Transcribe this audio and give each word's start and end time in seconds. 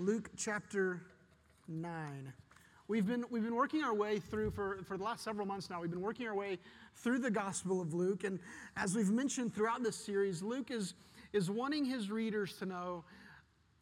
Luke 0.00 0.30
chapter 0.34 1.02
9. 1.68 2.32
We've 2.88 3.06
been, 3.06 3.26
we've 3.28 3.44
been 3.44 3.54
working 3.54 3.84
our 3.84 3.92
way 3.92 4.18
through, 4.18 4.50
for, 4.50 4.78
for 4.88 4.96
the 4.96 5.04
last 5.04 5.22
several 5.22 5.46
months 5.46 5.68
now, 5.68 5.82
we've 5.82 5.90
been 5.90 6.00
working 6.00 6.26
our 6.26 6.34
way 6.34 6.58
through 6.96 7.18
the 7.18 7.30
Gospel 7.30 7.82
of 7.82 7.92
Luke. 7.92 8.24
And 8.24 8.40
as 8.78 8.96
we've 8.96 9.10
mentioned 9.10 9.54
throughout 9.54 9.82
this 9.82 9.96
series, 9.96 10.42
Luke 10.42 10.70
is, 10.70 10.94
is 11.34 11.50
wanting 11.50 11.84
his 11.84 12.10
readers 12.10 12.54
to 12.60 12.66
know 12.66 13.04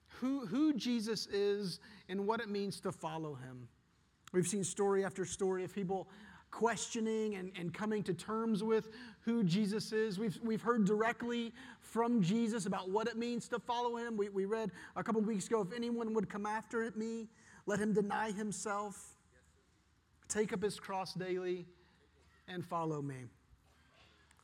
who, 0.08 0.44
who 0.44 0.74
Jesus 0.74 1.28
is 1.28 1.78
and 2.08 2.26
what 2.26 2.40
it 2.40 2.48
means 2.48 2.80
to 2.80 2.90
follow 2.90 3.36
him. 3.36 3.68
We've 4.32 4.48
seen 4.48 4.64
story 4.64 5.04
after 5.04 5.24
story 5.24 5.62
of 5.62 5.72
people 5.72 6.08
questioning 6.50 7.34
and, 7.34 7.52
and 7.58 7.72
coming 7.72 8.02
to 8.02 8.14
terms 8.14 8.62
with 8.62 8.88
who 9.20 9.44
Jesus 9.44 9.92
is. 9.92 10.18
We've, 10.18 10.38
we've 10.42 10.62
heard 10.62 10.84
directly 10.84 11.52
from 11.80 12.22
Jesus 12.22 12.66
about 12.66 12.90
what 12.90 13.06
it 13.06 13.16
means 13.16 13.48
to 13.48 13.58
follow 13.58 13.96
him. 13.96 14.16
We, 14.16 14.28
we 14.28 14.44
read 14.44 14.70
a 14.96 15.02
couple 15.02 15.20
weeks 15.20 15.46
ago 15.46 15.60
if 15.60 15.76
anyone 15.76 16.14
would 16.14 16.28
come 16.28 16.46
after 16.46 16.90
me, 16.96 17.28
let 17.66 17.78
him 17.78 17.92
deny 17.92 18.32
himself, 18.32 19.16
take 20.28 20.52
up 20.52 20.62
his 20.62 20.80
cross 20.80 21.14
daily, 21.14 21.66
and 22.48 22.64
follow 22.64 23.02
me. 23.02 23.24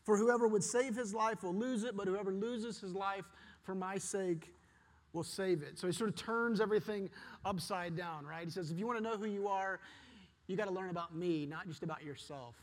For 0.05 0.19
whoever 0.19 0.47
would 0.47 0.63
save 0.63 0.95
his 0.95 1.15
life 1.15 1.43
will 1.43 1.55
lose 1.55 1.85
it, 1.85 1.97
but 1.97 2.07
whoever 2.07 2.31
loses 2.31 2.79
his 2.79 2.93
life 2.93 3.25
for 3.63 3.75
my 3.75 3.97
sake 3.97 4.53
will 5.15 5.23
save 5.23 5.63
it. 5.63 5.79
So 5.79 5.87
he 5.87 5.93
sort 5.93 6.11
of 6.11 6.17
turns 6.17 6.61
everything 6.61 7.09
upside 7.45 7.97
down, 7.97 8.27
right? 8.27 8.45
He 8.45 8.51
says, 8.51 8.71
if 8.71 8.79
you 8.79 8.87
want 8.87 8.99
to 8.99 9.05
know 9.05 9.17
who 9.17 9.27
you 9.27 9.49
are, 9.49 9.81
you 10.47 10.57
got 10.57 10.67
to 10.67 10.73
learn 10.73 10.91
about 10.91 11.15
me, 11.15 11.47
not 11.47 11.67
just 11.67 11.83
about 11.83 12.05
yourself. 12.05 12.55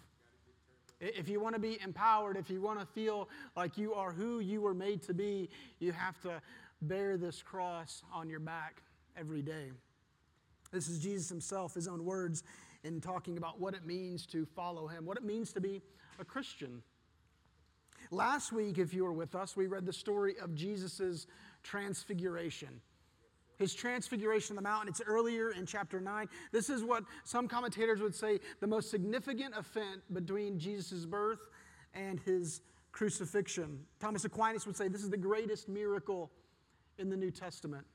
If 0.99 1.27
you 1.27 1.39
want 1.39 1.55
to 1.55 1.61
be 1.61 1.79
empowered, 1.83 2.37
if 2.37 2.49
you 2.49 2.61
want 2.61 2.79
to 2.79 2.85
feel 2.85 3.27
like 3.55 3.77
you 3.77 3.93
are 3.93 4.11
who 4.11 4.39
you 4.39 4.61
were 4.61 4.75
made 4.75 5.01
to 5.03 5.13
be, 5.13 5.49
you 5.79 5.91
have 5.91 6.21
to 6.21 6.41
bear 6.83 7.17
this 7.17 7.41
cross 7.41 8.03
on 8.13 8.29
your 8.29 8.39
back 8.39 8.83
every 9.17 9.41
day. 9.41 9.71
This 10.71 10.87
is 10.87 10.99
Jesus 10.99 11.27
himself, 11.27 11.73
his 11.73 11.87
own 11.87 12.05
words, 12.05 12.43
in 12.83 13.01
talking 13.01 13.37
about 13.37 13.59
what 13.59 13.73
it 13.73 13.85
means 13.85 14.25
to 14.27 14.45
follow 14.45 14.87
him, 14.87 15.05
what 15.05 15.17
it 15.17 15.23
means 15.23 15.51
to 15.53 15.61
be 15.61 15.81
a 16.19 16.25
Christian. 16.25 16.83
Last 18.11 18.51
week, 18.51 18.77
if 18.77 18.93
you 18.93 19.03
were 19.03 19.13
with 19.13 19.35
us, 19.35 19.55
we 19.55 19.67
read 19.67 19.85
the 19.85 19.93
story 19.93 20.35
of 20.39 20.53
Jesus' 20.53 21.25
transfiguration 21.63 22.81
his 23.61 23.73
transfiguration 23.73 24.53
on 24.53 24.63
the 24.63 24.69
mountain. 24.69 24.89
It's 24.89 25.01
earlier 25.05 25.51
in 25.51 25.65
chapter 25.65 26.01
9. 26.01 26.27
This 26.51 26.69
is 26.69 26.83
what 26.83 27.03
some 27.23 27.47
commentators 27.47 28.01
would 28.01 28.15
say 28.15 28.39
the 28.59 28.67
most 28.67 28.89
significant 28.91 29.55
event 29.55 30.01
between 30.11 30.59
Jesus' 30.59 31.05
birth 31.05 31.39
and 31.93 32.19
his 32.19 32.61
crucifixion. 32.91 33.79
Thomas 33.99 34.25
Aquinas 34.25 34.65
would 34.65 34.75
say 34.75 34.87
this 34.87 35.03
is 35.03 35.09
the 35.09 35.17
greatest 35.17 35.69
miracle 35.69 36.31
in 36.97 37.09
the 37.09 37.17
New 37.17 37.31
Testament. 37.31 37.85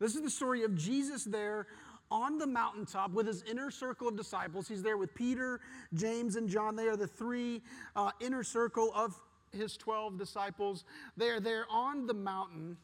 This 0.00 0.14
is 0.14 0.22
the 0.22 0.30
story 0.30 0.64
of 0.64 0.74
Jesus 0.74 1.24
there 1.24 1.66
on 2.10 2.38
the 2.38 2.46
mountaintop 2.46 3.12
with 3.12 3.26
his 3.26 3.42
inner 3.44 3.70
circle 3.70 4.08
of 4.08 4.16
disciples. 4.16 4.68
He's 4.68 4.82
there 4.82 4.96
with 4.96 5.14
Peter, 5.14 5.60
James, 5.94 6.36
and 6.36 6.48
John. 6.48 6.76
They 6.76 6.86
are 6.88 6.96
the 6.96 7.06
three 7.06 7.62
uh, 7.96 8.10
inner 8.20 8.42
circle 8.42 8.92
of 8.94 9.18
his 9.52 9.76
12 9.76 10.18
disciples. 10.18 10.84
They 11.16 11.28
are 11.28 11.40
there 11.40 11.64
on 11.70 12.06
the 12.06 12.14
mountain 12.14 12.76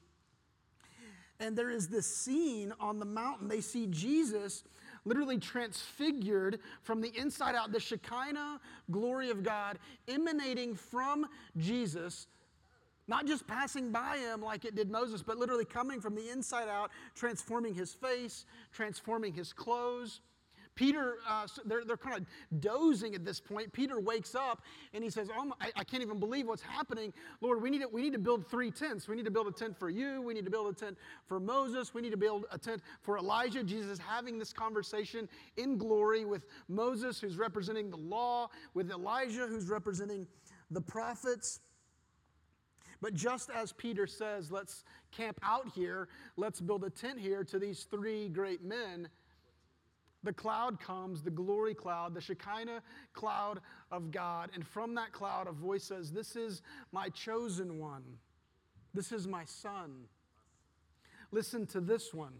and 1.40 1.56
there 1.56 1.70
is 1.70 1.88
this 1.88 2.06
scene 2.06 2.72
on 2.78 2.98
the 2.98 3.06
mountain. 3.06 3.48
They 3.48 3.62
see 3.62 3.86
Jesus 3.86 4.62
literally 5.04 5.38
transfigured 5.38 6.60
from 6.82 7.00
the 7.00 7.10
inside 7.18 7.54
out, 7.54 7.72
the 7.72 7.80
Shekinah 7.80 8.60
glory 8.90 9.30
of 9.30 9.42
God 9.42 9.78
emanating 10.06 10.74
from 10.74 11.26
Jesus, 11.56 12.26
not 13.08 13.26
just 13.26 13.46
passing 13.46 13.90
by 13.90 14.18
him 14.18 14.42
like 14.42 14.64
it 14.66 14.74
did 14.74 14.90
Moses, 14.90 15.22
but 15.22 15.38
literally 15.38 15.64
coming 15.64 16.00
from 16.00 16.14
the 16.14 16.28
inside 16.28 16.68
out, 16.68 16.90
transforming 17.14 17.74
his 17.74 17.94
face, 17.94 18.44
transforming 18.72 19.32
his 19.32 19.52
clothes. 19.52 20.20
Peter, 20.74 21.16
uh, 21.28 21.46
they're, 21.64 21.84
they're 21.84 21.96
kind 21.96 22.16
of 22.16 22.60
dozing 22.60 23.14
at 23.14 23.24
this 23.24 23.40
point. 23.40 23.72
Peter 23.72 24.00
wakes 24.00 24.34
up 24.34 24.62
and 24.94 25.04
he 25.04 25.10
says, 25.10 25.28
Oh, 25.36 25.44
my, 25.44 25.54
I, 25.60 25.70
I, 25.76 25.84
can't 25.84 26.02
even 26.02 26.18
believe 26.18 26.46
what's 26.46 26.62
happening. 26.62 27.12
Lord, 27.40 27.60
we 27.60 27.70
need, 27.70 27.82
to, 27.82 27.88
we 27.88 28.02
need 28.02 28.12
to 28.12 28.18
build 28.18 28.46
three 28.46 28.70
tents. 28.70 29.08
We 29.08 29.16
need 29.16 29.24
to 29.24 29.30
build 29.30 29.48
a 29.48 29.52
tent 29.52 29.78
for 29.78 29.90
you. 29.90 30.22
We 30.22 30.32
need 30.32 30.44
to 30.44 30.50
build 30.50 30.74
a 30.74 30.78
tent 30.78 30.96
for 31.26 31.40
Moses. 31.40 31.92
We 31.92 32.00
need 32.00 32.12
to 32.12 32.16
build 32.16 32.46
a 32.50 32.58
tent 32.58 32.82
for 33.02 33.18
Elijah. 33.18 33.62
Jesus 33.62 33.90
is 33.90 33.98
having 33.98 34.38
this 34.38 34.52
conversation 34.52 35.28
in 35.56 35.76
glory 35.76 36.24
with 36.24 36.46
Moses, 36.68 37.20
who's 37.20 37.36
representing 37.36 37.90
the 37.90 37.98
law, 37.98 38.48
with 38.74 38.90
Elijah, 38.90 39.46
who's 39.46 39.68
representing 39.68 40.26
the 40.70 40.80
prophets. 40.80 41.60
But 43.00 43.14
just 43.14 43.50
as 43.50 43.72
Peter 43.72 44.06
says, 44.06 44.50
let's 44.50 44.84
camp 45.10 45.38
out 45.42 45.68
here, 45.74 46.08
let's 46.36 46.60
build 46.60 46.84
a 46.84 46.90
tent 46.90 47.18
here 47.18 47.44
to 47.44 47.58
these 47.58 47.84
three 47.84 48.28
great 48.28 48.62
men, 48.62 49.08
the 50.22 50.32
cloud 50.32 50.78
comes, 50.80 51.22
the 51.22 51.30
glory 51.30 51.74
cloud, 51.74 52.14
the 52.14 52.20
Shekinah 52.20 52.82
cloud 53.14 53.60
of 53.90 54.10
God. 54.10 54.50
And 54.54 54.66
from 54.66 54.94
that 54.96 55.12
cloud, 55.12 55.46
a 55.48 55.52
voice 55.52 55.84
says, 55.84 56.12
This 56.12 56.36
is 56.36 56.62
my 56.92 57.08
chosen 57.08 57.78
one. 57.78 58.04
This 58.92 59.12
is 59.12 59.26
my 59.26 59.44
son. 59.44 60.04
Listen 61.32 61.66
to 61.68 61.80
this 61.80 62.12
one. 62.12 62.34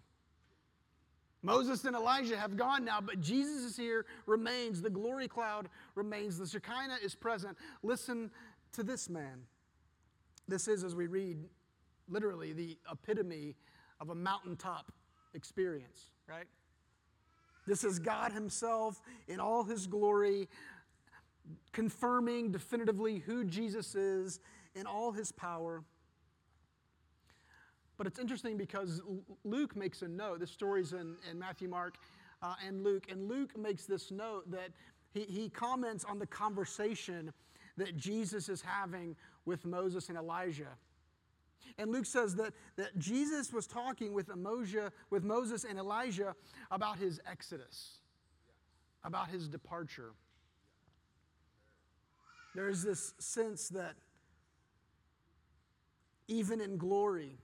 Moses 1.43 1.85
and 1.85 1.97
Elijah 1.97 2.37
have 2.37 2.57
gone 2.57 2.85
now, 2.85 3.01
but 3.01 3.21
Jesus 3.21 3.63
is 3.63 3.77
here, 3.77 4.05
remains. 4.27 4.83
The 4.83 4.91
glory 4.91 5.27
cloud 5.27 5.71
remains. 5.95 6.37
The 6.37 6.47
Shekinah 6.47 6.99
is 7.03 7.15
present. 7.15 7.57
Listen 7.83 8.31
to 8.73 8.83
this 8.83 9.09
man. 9.09 9.41
This 10.49 10.69
is, 10.69 10.85
as 10.85 10.95
we 10.95 11.07
read, 11.07 11.39
literally 12.11 12.53
the 12.53 12.77
epitome 12.91 13.57
of 14.01 14.11
a 14.11 14.15
mountaintop 14.15 14.93
experience, 15.33 16.11
right? 16.29 16.47
This 17.67 17.85
is 17.85 17.99
God 17.99 18.33
Himself 18.33 19.01
in 19.29 19.41
all 19.41 19.65
His 19.65 19.87
glory, 19.87 20.49
confirming 21.73 22.53
definitively 22.53 23.19
who 23.19 23.45
Jesus 23.45 23.95
is 23.95 24.41
in 24.75 24.87
all 24.87 25.13
His 25.13 25.33
power. 25.33 25.83
But 27.97 28.07
it's 28.07 28.19
interesting 28.19 28.57
because 28.57 29.03
Luke 29.45 29.77
makes 29.77 30.01
a 30.01 30.09
note. 30.09 30.41
This 30.41 30.51
story's 30.51 30.95
in, 30.95 31.17
in 31.31 31.39
Matthew, 31.39 31.69
Mark, 31.69 31.97
uh, 32.43 32.55
and 32.67 32.83
Luke. 32.83 33.07
And 33.11 33.29
Luke 33.29 33.59
makes 33.59 33.85
this 33.85 34.11
note 34.11 34.51
that 34.51 34.71
he, 35.13 35.25
he 35.25 35.49
comments 35.51 36.05
on 36.05 36.19
the 36.19 36.27
conversation 36.27 37.31
that 37.77 37.97
Jesus 37.97 38.49
is 38.49 38.63
having 38.63 39.17
with 39.45 39.67
Moses 39.67 40.09
and 40.09 40.17
Elijah. 40.17 40.79
And 41.79 41.91
Luke 41.91 42.07
says 42.07 42.35
that, 42.37 42.53
that 42.77 42.99
Jesus 42.99 43.53
was 43.53 43.67
talking 43.67 44.13
with, 44.13 44.29
Emoja, 44.29 44.91
with 45.11 45.25
Moses 45.25 45.65
and 45.65 45.79
Elijah 45.79 46.35
about 46.71 46.99
his 46.99 47.21
exodus, 47.31 47.99
about 49.05 49.29
his 49.29 49.49
departure. 49.49 50.13
There 52.55 52.69
is 52.69 52.83
this 52.83 53.15
sense 53.19 53.69
that 53.71 53.95
even 56.29 56.61
in 56.61 56.77
glory, 56.77 57.39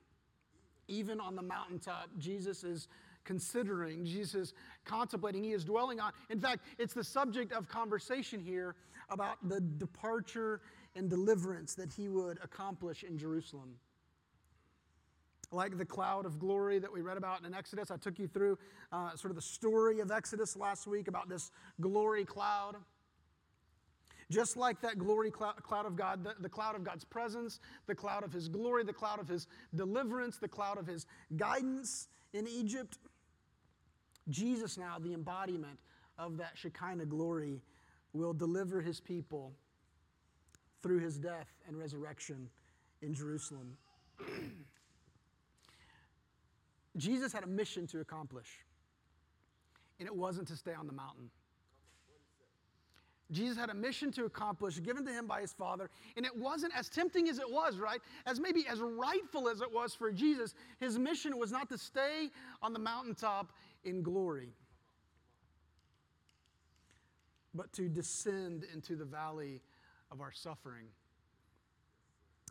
even 0.88 1.20
on 1.20 1.34
the 1.36 1.42
mountaintop, 1.42 2.08
Jesus 2.18 2.64
is 2.64 2.88
considering, 3.24 4.04
Jesus 4.04 4.54
contemplating, 4.84 5.42
he 5.42 5.52
is 5.52 5.64
dwelling 5.64 5.98
on. 5.98 6.12
In 6.30 6.40
fact, 6.40 6.60
it's 6.78 6.94
the 6.94 7.04
subject 7.04 7.52
of 7.52 7.68
conversation 7.68 8.40
here 8.40 8.76
about 9.10 9.36
the 9.48 9.60
departure 9.60 10.60
and 10.94 11.10
deliverance 11.10 11.74
that 11.74 11.92
he 11.92 12.08
would 12.08 12.38
accomplish 12.42 13.02
in 13.02 13.18
Jerusalem 13.18 13.74
like 15.50 15.78
the 15.78 15.84
cloud 15.84 16.26
of 16.26 16.38
glory 16.38 16.78
that 16.78 16.92
we 16.92 17.00
read 17.00 17.16
about 17.16 17.44
in 17.44 17.54
Exodus. 17.54 17.90
I 17.90 17.96
took 17.96 18.18
you 18.18 18.26
through 18.26 18.58
uh, 18.92 19.14
sort 19.16 19.30
of 19.30 19.36
the 19.36 19.42
story 19.42 20.00
of 20.00 20.10
Exodus 20.10 20.56
last 20.56 20.86
week 20.86 21.08
about 21.08 21.28
this 21.28 21.50
glory 21.80 22.24
cloud. 22.24 22.76
Just 24.28 24.56
like 24.56 24.80
that 24.80 24.98
glory 24.98 25.30
cloud, 25.30 25.86
of 25.86 25.94
God, 25.94 26.26
the 26.40 26.48
cloud 26.48 26.74
of 26.74 26.82
God's 26.82 27.04
presence, 27.04 27.60
the 27.86 27.94
cloud 27.94 28.24
of 28.24 28.32
His 28.32 28.48
glory, 28.48 28.82
the 28.82 28.92
cloud 28.92 29.20
of 29.20 29.28
His 29.28 29.46
deliverance, 29.74 30.38
the 30.38 30.48
cloud 30.48 30.78
of 30.78 30.86
His 30.86 31.06
guidance 31.36 32.08
in 32.32 32.48
Egypt. 32.48 32.98
Jesus, 34.28 34.76
now, 34.76 34.96
the 34.98 35.14
embodiment 35.14 35.78
of 36.18 36.36
that 36.38 36.52
Shekinah 36.54 37.06
glory, 37.06 37.62
will 38.12 38.32
deliver 38.32 38.80
His 38.80 38.98
people 38.98 39.52
through 40.82 40.98
His 40.98 41.18
death 41.18 41.52
and 41.68 41.78
resurrection 41.78 42.48
in 43.02 43.14
Jerusalem. 43.14 43.76
Jesus 46.96 47.32
had 47.32 47.44
a 47.44 47.46
mission 47.46 47.86
to 47.88 48.00
accomplish, 48.00 48.48
and 49.98 50.06
it 50.06 50.14
wasn't 50.14 50.48
to 50.48 50.56
stay 50.56 50.74
on 50.74 50.86
the 50.86 50.92
mountain. 50.92 51.30
Jesus 53.32 53.58
had 53.58 53.70
a 53.70 53.74
mission 53.74 54.12
to 54.12 54.24
accomplish 54.24 54.80
given 54.80 55.04
to 55.04 55.12
him 55.12 55.26
by 55.26 55.40
his 55.40 55.52
Father, 55.52 55.90
and 56.16 56.24
it 56.24 56.36
wasn't 56.36 56.72
as 56.76 56.88
tempting 56.88 57.28
as 57.28 57.38
it 57.38 57.50
was, 57.50 57.78
right? 57.78 58.00
As 58.24 58.38
maybe 58.38 58.66
as 58.68 58.80
rightful 58.80 59.48
as 59.48 59.60
it 59.60 59.72
was 59.72 59.94
for 59.94 60.12
Jesus, 60.12 60.54
his 60.78 60.96
mission 60.98 61.36
was 61.36 61.50
not 61.50 61.68
to 61.70 61.78
stay 61.78 62.30
on 62.62 62.72
the 62.72 62.78
mountaintop 62.78 63.52
in 63.84 64.02
glory, 64.02 64.50
but 67.52 67.72
to 67.72 67.88
descend 67.88 68.64
into 68.72 68.94
the 68.94 69.04
valley 69.04 69.60
of 70.12 70.20
our 70.20 70.32
suffering. 70.32 70.86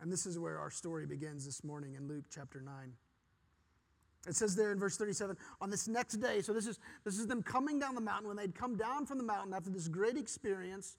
And 0.02 0.12
this 0.12 0.26
is 0.26 0.38
where 0.38 0.60
our 0.60 0.72
story 0.72 1.06
begins 1.06 1.46
this 1.46 1.64
morning 1.64 1.96
in 1.96 2.08
Luke 2.10 2.26
chapter 2.30 2.60
9. 2.60 2.74
It 4.28 4.36
says 4.36 4.56
there 4.56 4.72
in 4.72 4.80
verse 4.80 4.98
37, 4.98 5.38
on 5.62 5.70
this 5.70 5.88
next 5.88 6.16
day, 6.16 6.42
so 6.42 6.54
this 6.54 6.68
is, 6.68 6.80
this 7.04 7.18
is 7.18 7.28
them 7.28 7.44
coming 7.44 7.80
down 7.80 7.96
the 7.96 8.02
mountain. 8.02 8.28
When 8.28 8.38
they'd 8.38 8.56
come 8.56 8.76
down 8.76 9.06
from 9.06 9.18
the 9.18 9.24
mountain 9.24 9.54
after 9.54 9.70
this 9.70 9.88
great 9.88 10.18
experience, 10.18 10.98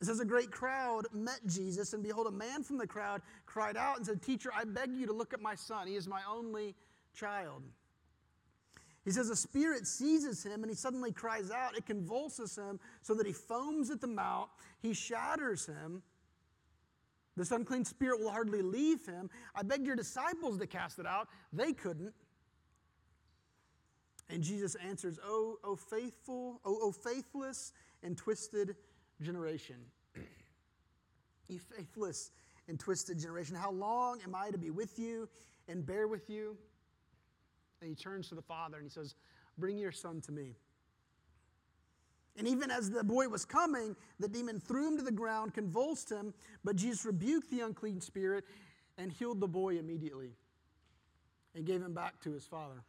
it 0.00 0.06
says 0.06 0.20
a 0.20 0.24
great 0.24 0.50
crowd 0.50 1.06
met 1.12 1.40
Jesus, 1.46 1.92
and 1.92 2.02
behold, 2.02 2.26
a 2.26 2.32
man 2.32 2.62
from 2.62 2.78
the 2.78 2.86
crowd 2.86 3.20
cried 3.46 3.76
out 3.76 3.96
and 3.96 4.06
said, 4.06 4.22
Teacher, 4.22 4.50
I 4.56 4.64
beg 4.64 4.92
you 4.92 5.06
to 5.06 5.12
look 5.12 5.32
at 5.32 5.40
my 5.40 5.54
son. 5.54 5.86
He 5.86 5.96
is 5.96 6.06
my 6.06 6.20
only 6.28 6.74
child. 7.14 7.62
He 9.04 9.10
says 9.10 9.30
a 9.30 9.36
spirit 9.36 9.86
seizes 9.86 10.44
him 10.44 10.62
and 10.62 10.70
he 10.70 10.74
suddenly 10.74 11.12
cries 11.12 11.50
out. 11.50 11.76
It 11.76 11.86
convulses 11.86 12.56
him 12.56 12.78
so 13.00 13.14
that 13.14 13.26
he 13.26 13.32
foams 13.32 13.90
at 13.90 14.02
the 14.02 14.06
mouth. 14.06 14.50
He 14.82 14.92
shatters 14.92 15.64
him. 15.64 16.02
This 17.38 17.52
unclean 17.52 17.84
spirit 17.84 18.20
will 18.20 18.30
hardly 18.30 18.62
leave 18.62 19.06
him. 19.06 19.30
I 19.54 19.62
begged 19.62 19.86
your 19.86 19.96
disciples 19.96 20.58
to 20.58 20.66
cast 20.66 20.98
it 20.98 21.06
out. 21.06 21.28
They 21.52 21.72
couldn't. 21.72 22.12
And 24.28 24.42
Jesus 24.42 24.74
answers, 24.74 25.18
Oh, 25.24 25.58
oh 25.62 25.76
faithful, 25.76 26.60
oh, 26.64 26.78
oh 26.82 26.92
faithless 26.92 27.72
and 28.02 28.16
twisted 28.16 28.74
generation. 29.22 29.76
you 31.48 31.58
faithless 31.58 32.32
and 32.66 32.78
twisted 32.78 33.18
generation, 33.18 33.56
how 33.56 33.70
long 33.70 34.20
am 34.22 34.34
I 34.34 34.50
to 34.50 34.58
be 34.58 34.70
with 34.70 34.98
you 34.98 35.28
and 35.68 35.86
bear 35.86 36.08
with 36.08 36.28
you? 36.28 36.56
And 37.80 37.88
he 37.88 37.94
turns 37.94 38.28
to 38.30 38.34
the 38.34 38.42
father 38.42 38.76
and 38.76 38.84
he 38.84 38.90
says, 38.90 39.14
Bring 39.56 39.78
your 39.78 39.92
son 39.92 40.20
to 40.22 40.32
me. 40.32 40.56
And 42.38 42.46
even 42.46 42.70
as 42.70 42.88
the 42.88 43.02
boy 43.02 43.28
was 43.28 43.44
coming, 43.44 43.96
the 44.20 44.28
demon 44.28 44.60
threw 44.60 44.86
him 44.86 44.96
to 44.96 45.02
the 45.02 45.10
ground, 45.10 45.54
convulsed 45.54 46.08
him, 46.10 46.32
but 46.64 46.76
Jesus 46.76 47.04
rebuked 47.04 47.50
the 47.50 47.60
unclean 47.60 48.00
spirit 48.00 48.44
and 48.96 49.10
healed 49.10 49.40
the 49.40 49.48
boy 49.48 49.76
immediately 49.76 50.36
and 51.56 51.66
gave 51.66 51.82
him 51.82 51.92
back 51.92 52.20
to 52.20 52.32
his 52.32 52.44
father. 52.44 52.84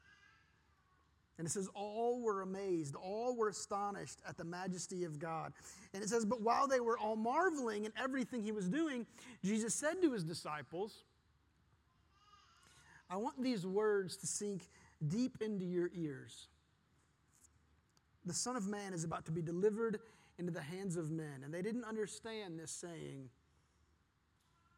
And 1.39 1.47
it 1.47 1.51
says, 1.51 1.67
All 1.73 2.21
were 2.21 2.41
amazed, 2.41 2.95
all 2.95 3.35
were 3.35 3.49
astonished 3.49 4.19
at 4.27 4.37
the 4.37 4.43
majesty 4.43 5.03
of 5.03 5.17
God. 5.17 5.53
And 5.95 6.03
it 6.03 6.09
says, 6.09 6.25
But 6.25 6.41
while 6.41 6.67
they 6.67 6.79
were 6.79 6.99
all 6.99 7.15
marveling 7.15 7.87
at 7.87 7.93
everything 7.97 8.43
he 8.43 8.51
was 8.51 8.69
doing, 8.69 9.07
Jesus 9.43 9.73
said 9.73 10.01
to 10.03 10.11
his 10.11 10.23
disciples, 10.23 11.05
I 13.09 13.17
want 13.17 13.41
these 13.41 13.65
words 13.65 14.15
to 14.17 14.27
sink 14.27 14.69
deep 15.07 15.37
into 15.41 15.65
your 15.65 15.89
ears 15.95 16.49
the 18.29 18.33
Son 18.33 18.55
of 18.55 18.67
Man 18.67 18.93
is 18.93 19.03
about 19.03 19.25
to 19.25 19.31
be 19.31 19.41
delivered 19.41 19.99
into 20.37 20.51
the 20.51 20.61
hands 20.61 20.95
of 20.95 21.11
men. 21.11 21.41
And 21.43 21.53
they 21.53 21.61
didn't 21.61 21.83
understand 21.83 22.59
this 22.59 22.71
saying. 22.71 23.29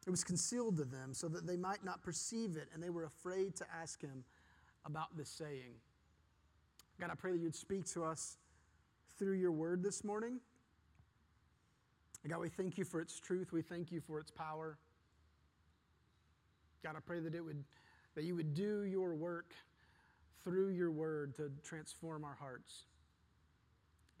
It 0.06 0.10
was 0.10 0.24
concealed 0.24 0.76
to 0.78 0.84
them 0.84 1.14
so 1.14 1.28
that 1.28 1.46
they 1.46 1.56
might 1.56 1.84
not 1.84 2.02
perceive 2.02 2.56
it, 2.56 2.68
and 2.74 2.82
they 2.82 2.90
were 2.90 3.04
afraid 3.04 3.54
to 3.56 3.66
ask 3.80 4.00
him 4.00 4.24
about 4.84 5.16
this 5.16 5.28
saying. 5.28 5.74
God, 7.00 7.10
I 7.10 7.14
pray 7.14 7.32
that 7.32 7.38
you'd 7.38 7.54
speak 7.54 7.84
to 7.92 8.04
us 8.04 8.36
through 9.18 9.34
your 9.34 9.52
word 9.52 9.82
this 9.82 10.02
morning. 10.02 10.40
God, 12.28 12.40
we 12.40 12.48
thank 12.48 12.78
you 12.78 12.84
for 12.84 13.00
its 13.00 13.18
truth. 13.18 13.52
We 13.52 13.62
thank 13.62 13.90
you 13.90 14.00
for 14.00 14.18
its 14.20 14.30
power. 14.30 14.78
God, 16.84 16.94
I 16.96 17.00
pray 17.00 17.20
that 17.20 17.34
it 17.34 17.44
would 17.44 17.64
that 18.14 18.24
you 18.24 18.36
would 18.36 18.54
do 18.54 18.84
your 18.84 19.14
work 19.14 19.54
through 20.44 20.68
your 20.68 20.90
word 20.90 21.34
to 21.36 21.50
transform 21.64 22.24
our 22.24 22.36
hearts. 22.38 22.84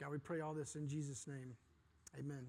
God, 0.02 0.10
we 0.10 0.18
pray 0.18 0.40
all 0.40 0.52
this 0.52 0.74
in 0.74 0.88
Jesus' 0.88 1.28
name. 1.28 1.54
Amen. 2.18 2.44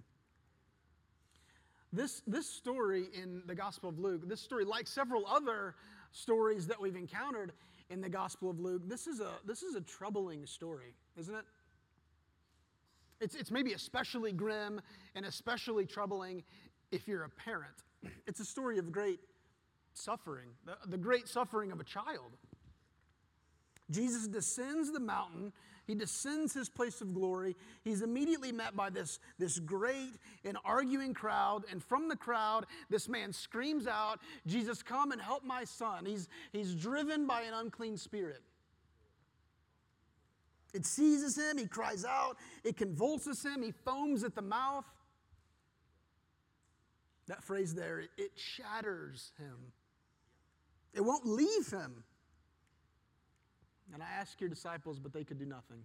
This, 1.91 2.23
this 2.25 2.49
story 2.49 3.05
in 3.13 3.43
the 3.45 3.53
Gospel 3.53 3.89
of 3.89 3.99
Luke, 3.99 4.27
this 4.27 4.41
story, 4.41 4.65
like 4.65 4.87
several 4.87 5.27
other 5.27 5.75
stories 6.11 6.65
that 6.65 6.81
we've 6.81 6.95
encountered 6.95 7.51
in 7.91 8.01
the 8.01 8.09
Gospel 8.09 8.49
of 8.49 8.59
Luke, 8.59 8.81
this 8.87 9.05
is 9.05 9.19
a, 9.19 9.33
this 9.45 9.61
is 9.61 9.75
a 9.75 9.81
troubling 9.81 10.47
story, 10.47 10.95
isn't 11.15 11.35
it? 11.35 11.45
It's, 13.21 13.35
it's 13.35 13.51
maybe 13.51 13.73
especially 13.73 14.31
grim 14.31 14.81
and 15.13 15.23
especially 15.23 15.85
troubling 15.85 16.41
if 16.91 17.07
you're 17.07 17.23
a 17.23 17.29
parent. 17.29 17.75
It's 18.25 18.39
a 18.39 18.45
story 18.45 18.79
of 18.79 18.91
great 18.91 19.19
suffering, 19.93 20.49
the, 20.65 20.75
the 20.87 20.97
great 20.97 21.27
suffering 21.27 21.71
of 21.71 21.79
a 21.79 21.83
child. 21.83 22.31
Jesus 23.89 24.27
descends 24.27 24.91
the 24.91 24.99
mountain 24.99 25.53
he 25.85 25.95
descends 25.95 26.53
his 26.53 26.69
place 26.69 27.01
of 27.01 27.13
glory. 27.13 27.55
He's 27.83 28.01
immediately 28.01 28.51
met 28.51 28.75
by 28.75 28.89
this, 28.89 29.19
this 29.37 29.59
great 29.59 30.13
and 30.45 30.57
arguing 30.63 31.13
crowd. 31.13 31.63
And 31.69 31.83
from 31.83 32.07
the 32.07 32.15
crowd, 32.15 32.65
this 32.89 33.09
man 33.09 33.33
screams 33.33 33.85
out, 33.85 34.19
Jesus, 34.47 34.81
come 34.81 35.11
and 35.11 35.21
help 35.21 35.43
my 35.43 35.65
son. 35.65 36.05
He's, 36.05 36.29
he's 36.53 36.73
driven 36.73 37.27
by 37.27 37.41
an 37.41 37.53
unclean 37.53 37.97
spirit. 37.97 38.41
It 40.73 40.85
seizes 40.85 41.37
him, 41.37 41.57
he 41.57 41.67
cries 41.67 42.03
out, 42.03 42.37
it 42.63 42.77
convulses 42.77 43.43
him, 43.43 43.61
he 43.61 43.71
foams 43.71 44.23
at 44.23 44.33
the 44.33 44.41
mouth. 44.41 44.85
That 47.27 47.43
phrase 47.43 47.75
there, 47.75 47.99
it, 48.17 48.31
shatters 48.35 49.33
him. 49.37 49.71
It 50.93 51.01
won't 51.01 51.27
leave 51.27 51.69
him. 51.69 52.03
And 53.93 54.01
I 54.01 54.07
asked 54.19 54.41
your 54.41 54.49
disciples, 54.49 54.99
but 54.99 55.13
they 55.13 55.23
could 55.23 55.37
do 55.37 55.45
nothing. 55.45 55.83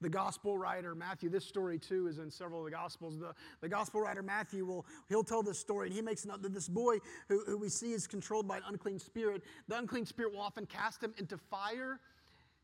The 0.00 0.08
gospel 0.08 0.56
writer 0.56 0.94
Matthew, 0.94 1.28
this 1.28 1.44
story 1.44 1.78
too 1.78 2.06
is 2.06 2.18
in 2.18 2.30
several 2.30 2.60
of 2.60 2.66
the 2.66 2.70
gospels. 2.70 3.18
The, 3.18 3.34
the 3.60 3.68
gospel 3.68 4.00
writer 4.00 4.22
Matthew 4.22 4.64
will 4.64 4.86
he'll 5.08 5.24
tell 5.24 5.42
this 5.42 5.58
story, 5.58 5.88
and 5.88 5.94
he 5.94 6.00
makes 6.00 6.24
note 6.24 6.40
that 6.42 6.54
this 6.54 6.68
boy 6.68 6.98
who, 7.28 7.42
who 7.46 7.58
we 7.58 7.68
see 7.68 7.92
is 7.92 8.06
controlled 8.06 8.46
by 8.46 8.58
an 8.58 8.62
unclean 8.68 9.00
spirit. 9.00 9.42
The 9.66 9.76
unclean 9.76 10.06
spirit 10.06 10.32
will 10.32 10.40
often 10.40 10.66
cast 10.66 11.02
him 11.02 11.14
into 11.18 11.36
fire 11.36 11.98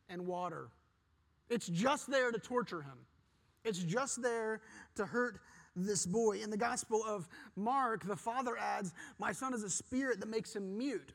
and 0.09 0.27
water. 0.27 0.69
It's 1.51 1.67
just 1.67 2.09
there 2.09 2.31
to 2.31 2.39
torture 2.39 2.83
him. 2.83 2.99
It's 3.65 3.81
just 3.81 4.23
there 4.23 4.61
to 4.95 5.05
hurt 5.05 5.41
this 5.75 6.07
boy. 6.07 6.41
In 6.43 6.51
the 6.51 6.57
Gospel 6.57 7.03
of 7.05 7.29
Mark, 7.57 8.07
the 8.07 8.17
father 8.17 8.57
adds, 8.57 8.93
My 9.19 9.33
son 9.33 9.55
is 9.55 9.63
a 9.63 9.71
spirit 9.71 10.21
that 10.21 10.29
makes 10.29 10.55
him 10.55 10.79
mute. 10.79 11.13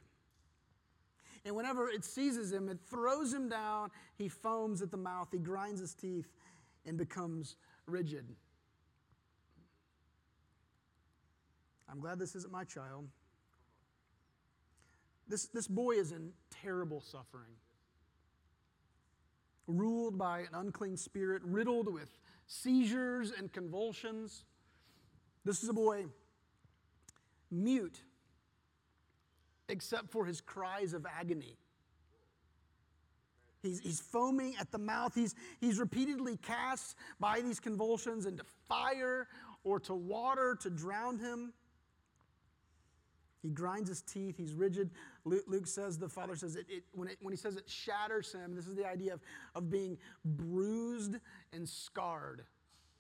And 1.46 1.56
whenever 1.56 1.90
it 1.90 2.04
seizes 2.04 2.52
him, 2.52 2.70
it 2.70 2.80
throws 2.90 3.34
him 3.34 3.50
down. 3.50 3.92
He 4.18 4.28
foams 4.28 4.82
at 4.82 4.92
the 4.92 4.98
mouth. 4.98 5.30
He 5.32 5.38
grinds 5.38 5.80
his 5.80 5.94
teeth 5.94 6.28
and 6.86 6.98
becomes 6.98 7.56
rigid. 7.86 8.26
I'm 11.90 12.00
glad 12.00 12.20
this 12.20 12.36
isn't 12.36 12.52
my 12.52 12.64
child. 12.64 13.08
This, 15.28 15.46
this 15.46 15.68
boy 15.68 15.92
is 15.92 16.12
in 16.12 16.32
terrible 16.50 17.02
suffering, 17.02 17.54
ruled 19.68 20.18
by 20.18 20.40
an 20.40 20.50
unclean 20.54 20.98
spirit, 20.98 21.42
riddled 21.46 21.92
with 21.92 22.18
seizures 22.48 23.32
and 23.32 23.52
convulsions. 23.52 24.44
This 25.46 25.64
is 25.64 25.70
a 25.70 25.74
boy 25.74 26.06
mute 27.52 28.02
except 29.70 30.10
for 30.10 30.26
his 30.26 30.42
cries 30.42 30.94
of 30.94 31.06
agony. 31.06 31.58
He's, 33.62 33.80
he's 33.80 34.00
foaming 34.00 34.56
at 34.60 34.72
the 34.72 34.78
mouth. 34.78 35.14
He's, 35.14 35.36
he's 35.60 35.80
repeatedly 35.80 36.38
cast 36.38 36.96
by 37.20 37.42
these 37.42 37.60
convulsions 37.60 38.26
into 38.26 38.44
fire 38.68 39.28
or 39.64 39.80
to 39.82 39.94
water 39.94 40.58
to 40.62 40.70
drown 40.70 41.20
him. 41.20 41.54
He 43.42 43.50
grinds 43.50 43.90
his 43.90 44.02
teeth. 44.02 44.36
He's 44.38 44.54
rigid. 44.54 44.92
Luke, 45.24 45.68
says, 45.68 45.98
the 45.98 46.10
father 46.10 46.36
says, 46.36 46.56
it, 46.56 46.66
it, 46.70 46.84
when, 46.94 47.08
it, 47.08 47.18
when 47.22 47.32
he 47.32 47.38
says 47.38 47.56
it 47.56 47.70
shatters 47.70 48.34
him, 48.34 48.56
this 48.56 48.68
is 48.68 48.76
the 48.76 48.88
idea 48.88 49.14
of, 49.14 49.22
of 49.56 49.70
being 49.70 49.98
bruised 50.26 51.16
and 51.54 51.68
scarred. 51.68 52.44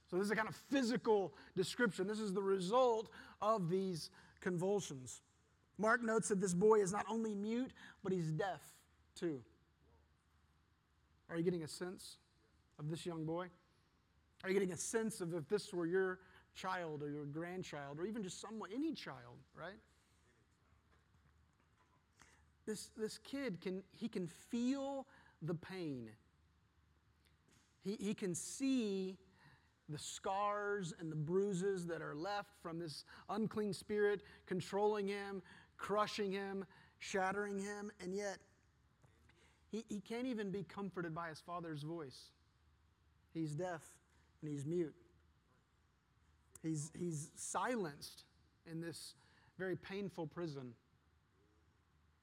So, 0.09 0.17
this 0.17 0.25
is 0.25 0.31
a 0.31 0.35
kind 0.35 0.47
of 0.47 0.55
physical 0.55 1.35
description. 1.55 2.07
This 2.07 2.19
is 2.19 2.33
the 2.33 2.41
result 2.41 3.09
of 3.41 3.69
these 3.69 4.09
convulsions. 4.39 5.21
Mark 5.79 6.03
notes 6.03 6.27
that 6.27 6.41
this 6.41 6.53
boy 6.53 6.81
is 6.81 6.91
not 6.91 7.05
only 7.09 7.33
mute, 7.33 7.71
but 8.03 8.11
he's 8.11 8.31
deaf 8.31 8.61
too. 9.15 9.41
Are 11.29 11.37
you 11.37 11.43
getting 11.43 11.63
a 11.63 11.67
sense 11.67 12.17
of 12.77 12.89
this 12.89 13.05
young 13.05 13.23
boy? 13.23 13.47
Are 14.43 14.49
you 14.49 14.53
getting 14.53 14.73
a 14.73 14.77
sense 14.77 15.21
of 15.21 15.33
if 15.33 15.47
this 15.47 15.73
were 15.73 15.85
your 15.85 16.19
child 16.53 17.01
or 17.01 17.09
your 17.09 17.25
grandchild 17.25 17.97
or 17.97 18.05
even 18.05 18.23
just 18.23 18.41
someone, 18.41 18.69
any 18.75 18.93
child, 18.93 19.37
right? 19.57 19.79
This, 22.65 22.89
this 22.97 23.17
kid 23.19 23.61
can 23.61 23.81
he 23.93 24.07
can 24.07 24.27
feel 24.27 25.07
the 25.41 25.55
pain. 25.55 26.09
He, 27.83 27.97
he 27.99 28.13
can 28.13 28.35
see 28.35 29.17
the 29.89 29.97
scars 29.97 30.93
and 30.99 31.11
the 31.11 31.15
bruises 31.15 31.85
that 31.87 32.01
are 32.01 32.15
left 32.15 32.51
from 32.61 32.79
this 32.79 33.05
unclean 33.29 33.73
spirit 33.73 34.21
controlling 34.45 35.07
him, 35.07 35.41
crushing 35.79 36.31
him, 36.31 36.65
shattering 36.99 37.57
him, 37.57 37.91
and 38.03 38.13
yet 38.13 38.37
he, 39.71 39.83
he 39.89 39.99
can't 39.99 40.27
even 40.27 40.51
be 40.51 40.63
comforted 40.63 41.15
by 41.15 41.29
his 41.29 41.39
father's 41.39 41.81
voice. 41.81 42.29
He's 43.33 43.51
deaf 43.51 43.81
and 44.41 44.51
he's 44.51 44.65
mute. 44.65 44.93
He's, 46.61 46.91
he's 46.97 47.31
silenced 47.35 48.25
in 48.69 48.81
this 48.81 49.15
very 49.57 49.75
painful 49.75 50.27
prison. 50.27 50.73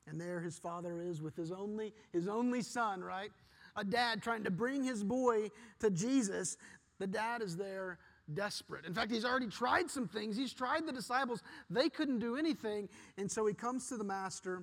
And 0.07 0.21
there 0.21 0.41
his 0.41 0.59
father 0.59 1.01
is 1.01 1.23
with 1.23 1.37
his 1.37 1.51
only, 1.51 1.93
his 2.13 2.29
only 2.29 2.63
son, 2.63 3.03
right? 3.03 3.31
A 3.77 3.85
dad 3.85 4.23
trying 4.23 4.45
to 4.45 4.51
bring 4.51 4.85
his 4.85 5.03
boy 5.03 5.51
to 5.81 5.91
Jesus. 5.91 6.57
The 6.99 7.07
dad 7.07 7.43
is 7.43 7.57
there 7.57 7.99
desperate. 8.33 8.85
In 8.85 8.95
fact, 8.95 9.11
he's 9.11 9.25
already 9.25 9.49
tried 9.49 9.91
some 9.91 10.09
things. 10.09 10.37
He's 10.37 10.53
tried 10.53 10.87
the 10.87 10.93
disciples. 10.93 11.43
They 11.71 11.89
couldn't 11.89 12.19
do 12.19 12.37
anything. 12.37 12.89
And 13.17 13.31
so 13.31 13.47
he 13.47 13.55
comes 13.55 13.89
to 13.89 13.97
the 13.97 14.05
master. 14.05 14.63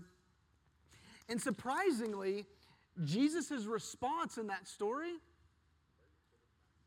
And 1.29 1.41
surprisingly, 1.41 2.46
Jesus' 3.03 3.65
response 3.65 4.38
in 4.38 4.48
that 4.48 4.67
story 4.67 5.13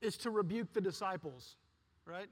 is 0.00 0.16
to 0.18 0.30
rebuke 0.30 0.72
the 0.72 0.80
disciples, 0.80 1.56
right? 2.04 2.28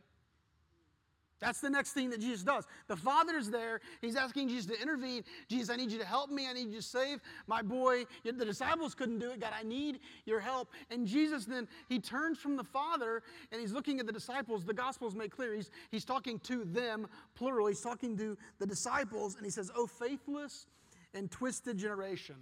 That's 1.44 1.60
the 1.60 1.68
next 1.68 1.92
thing 1.92 2.08
that 2.08 2.20
Jesus 2.20 2.42
does. 2.42 2.64
The 2.88 2.96
Father's 2.96 3.50
there. 3.50 3.82
He's 4.00 4.16
asking 4.16 4.48
Jesus 4.48 4.64
to 4.74 4.80
intervene. 4.80 5.24
Jesus, 5.46 5.68
I 5.68 5.76
need 5.76 5.92
you 5.92 5.98
to 5.98 6.04
help 6.06 6.30
me. 6.30 6.48
I 6.48 6.54
need 6.54 6.70
you 6.70 6.76
to 6.76 6.82
save 6.82 7.20
my 7.46 7.60
boy. 7.60 8.04
The 8.24 8.32
disciples 8.32 8.94
couldn't 8.94 9.18
do 9.18 9.30
it. 9.30 9.40
God, 9.40 9.52
I 9.54 9.62
need 9.62 10.00
your 10.24 10.40
help. 10.40 10.70
And 10.90 11.06
Jesus 11.06 11.44
then, 11.44 11.68
he 11.90 11.98
turns 11.98 12.38
from 12.38 12.56
the 12.56 12.64
Father 12.64 13.22
and 13.52 13.60
he's 13.60 13.72
looking 13.72 14.00
at 14.00 14.06
the 14.06 14.12
disciples. 14.12 14.64
The 14.64 14.72
Gospels 14.72 15.14
make 15.14 15.36
clear 15.36 15.54
he's, 15.54 15.70
he's 15.90 16.06
talking 16.06 16.38
to 16.40 16.64
them, 16.64 17.06
plural. 17.34 17.66
He's 17.66 17.82
talking 17.82 18.16
to 18.16 18.38
the 18.58 18.66
disciples 18.66 19.36
and 19.36 19.44
he 19.44 19.50
says, 19.50 19.70
Oh, 19.76 19.86
faithless 19.86 20.66
and 21.12 21.30
twisted 21.30 21.76
generation. 21.76 22.36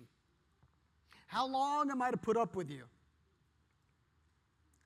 How 1.27 1.49
long 1.49 1.91
am 1.91 2.01
I 2.01 2.13
to 2.13 2.17
put 2.17 2.37
up 2.37 2.55
with 2.55 2.71
you? 2.71 2.85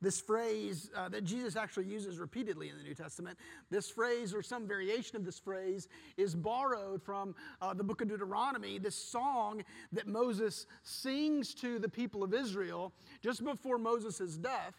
This 0.03 0.21
phrase 0.21 0.91
uh, 0.95 1.09
that 1.09 1.25
Jesus 1.25 1.57
actually 1.57 1.87
uses 1.87 2.19
repeatedly 2.19 2.69
in 2.69 2.77
the 2.77 2.83
New 2.83 2.95
Testament, 2.95 3.39
this 3.71 3.89
phrase 3.89 4.35
or 4.35 4.43
some 4.43 4.69
variation 4.69 5.17
of 5.17 5.25
this 5.25 5.39
phrase 5.39 5.89
is 6.19 6.35
borrowed 6.35 7.03
from 7.03 7.35
uh, 7.63 7.73
the 7.73 7.83
book 7.83 8.03
of 8.03 8.09
Deuteronomy, 8.09 8.79
this 8.79 8.95
song 8.95 9.65
that 9.93 10.07
Moses 10.07 10.67
sings 10.83 11.55
to 11.55 11.79
the 11.79 11.89
people 11.89 12.23
of 12.23 12.35
Israel 12.35 12.93
just 13.23 13.43
before 13.43 13.79
Moses' 13.79 14.37
death. 14.37 14.75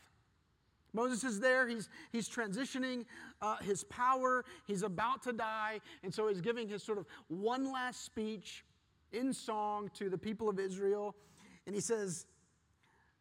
Moses 0.94 1.24
is 1.24 1.40
there, 1.40 1.68
he's, 1.68 1.90
he's 2.12 2.30
transitioning 2.30 3.06
uh, 3.42 3.58
his 3.58 3.84
power, 3.86 4.46
he's 4.68 4.84
about 4.84 5.24
to 5.24 5.34
die, 5.34 5.80
and 6.04 6.14
so 6.14 6.28
he's 6.28 6.42
giving 6.42 6.70
his 6.70 6.84
sort 6.84 6.98
of 6.98 7.06
one 7.28 7.72
last 7.72 8.06
speech 8.06 8.66
in 9.12 9.34
song 9.34 9.90
to 9.96 10.10
the 10.10 10.18
people 10.18 10.48
of 10.48 10.60
Israel. 10.60 11.16
And 11.66 11.76
he 11.76 11.82
says, 11.82 12.26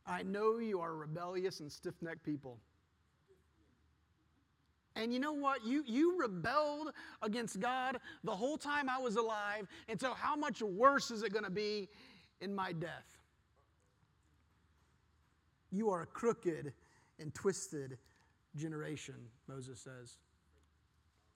I 0.07 0.23
know 0.23 0.59
you 0.59 0.81
are 0.81 0.95
rebellious 0.95 1.61
and 1.61 1.71
stiff 1.71 1.95
necked 2.01 2.23
people. 2.23 2.59
And 4.95 5.13
you 5.13 5.19
know 5.19 5.33
what? 5.33 5.65
You, 5.65 5.85
you 5.87 6.19
rebelled 6.19 6.93
against 7.21 7.61
God 7.61 7.99
the 8.25 8.35
whole 8.35 8.57
time 8.57 8.89
I 8.89 8.99
was 8.99 9.17
alive. 9.17 9.67
And 9.89 10.01
so, 10.01 10.15
how 10.15 10.35
much 10.37 10.63
worse 10.63 11.11
is 11.11 11.23
it 11.23 11.33
going 11.33 11.45
to 11.45 11.51
be 11.51 11.89
in 12.41 12.55
my 12.55 12.73
death? 12.73 13.19
You 15.71 15.91
are 15.91 16.03
a 16.03 16.07
crooked 16.07 16.73
and 17.19 17.35
twisted 17.35 17.99
generation, 18.57 19.17
Moses 19.49 19.81
says. 19.81 20.17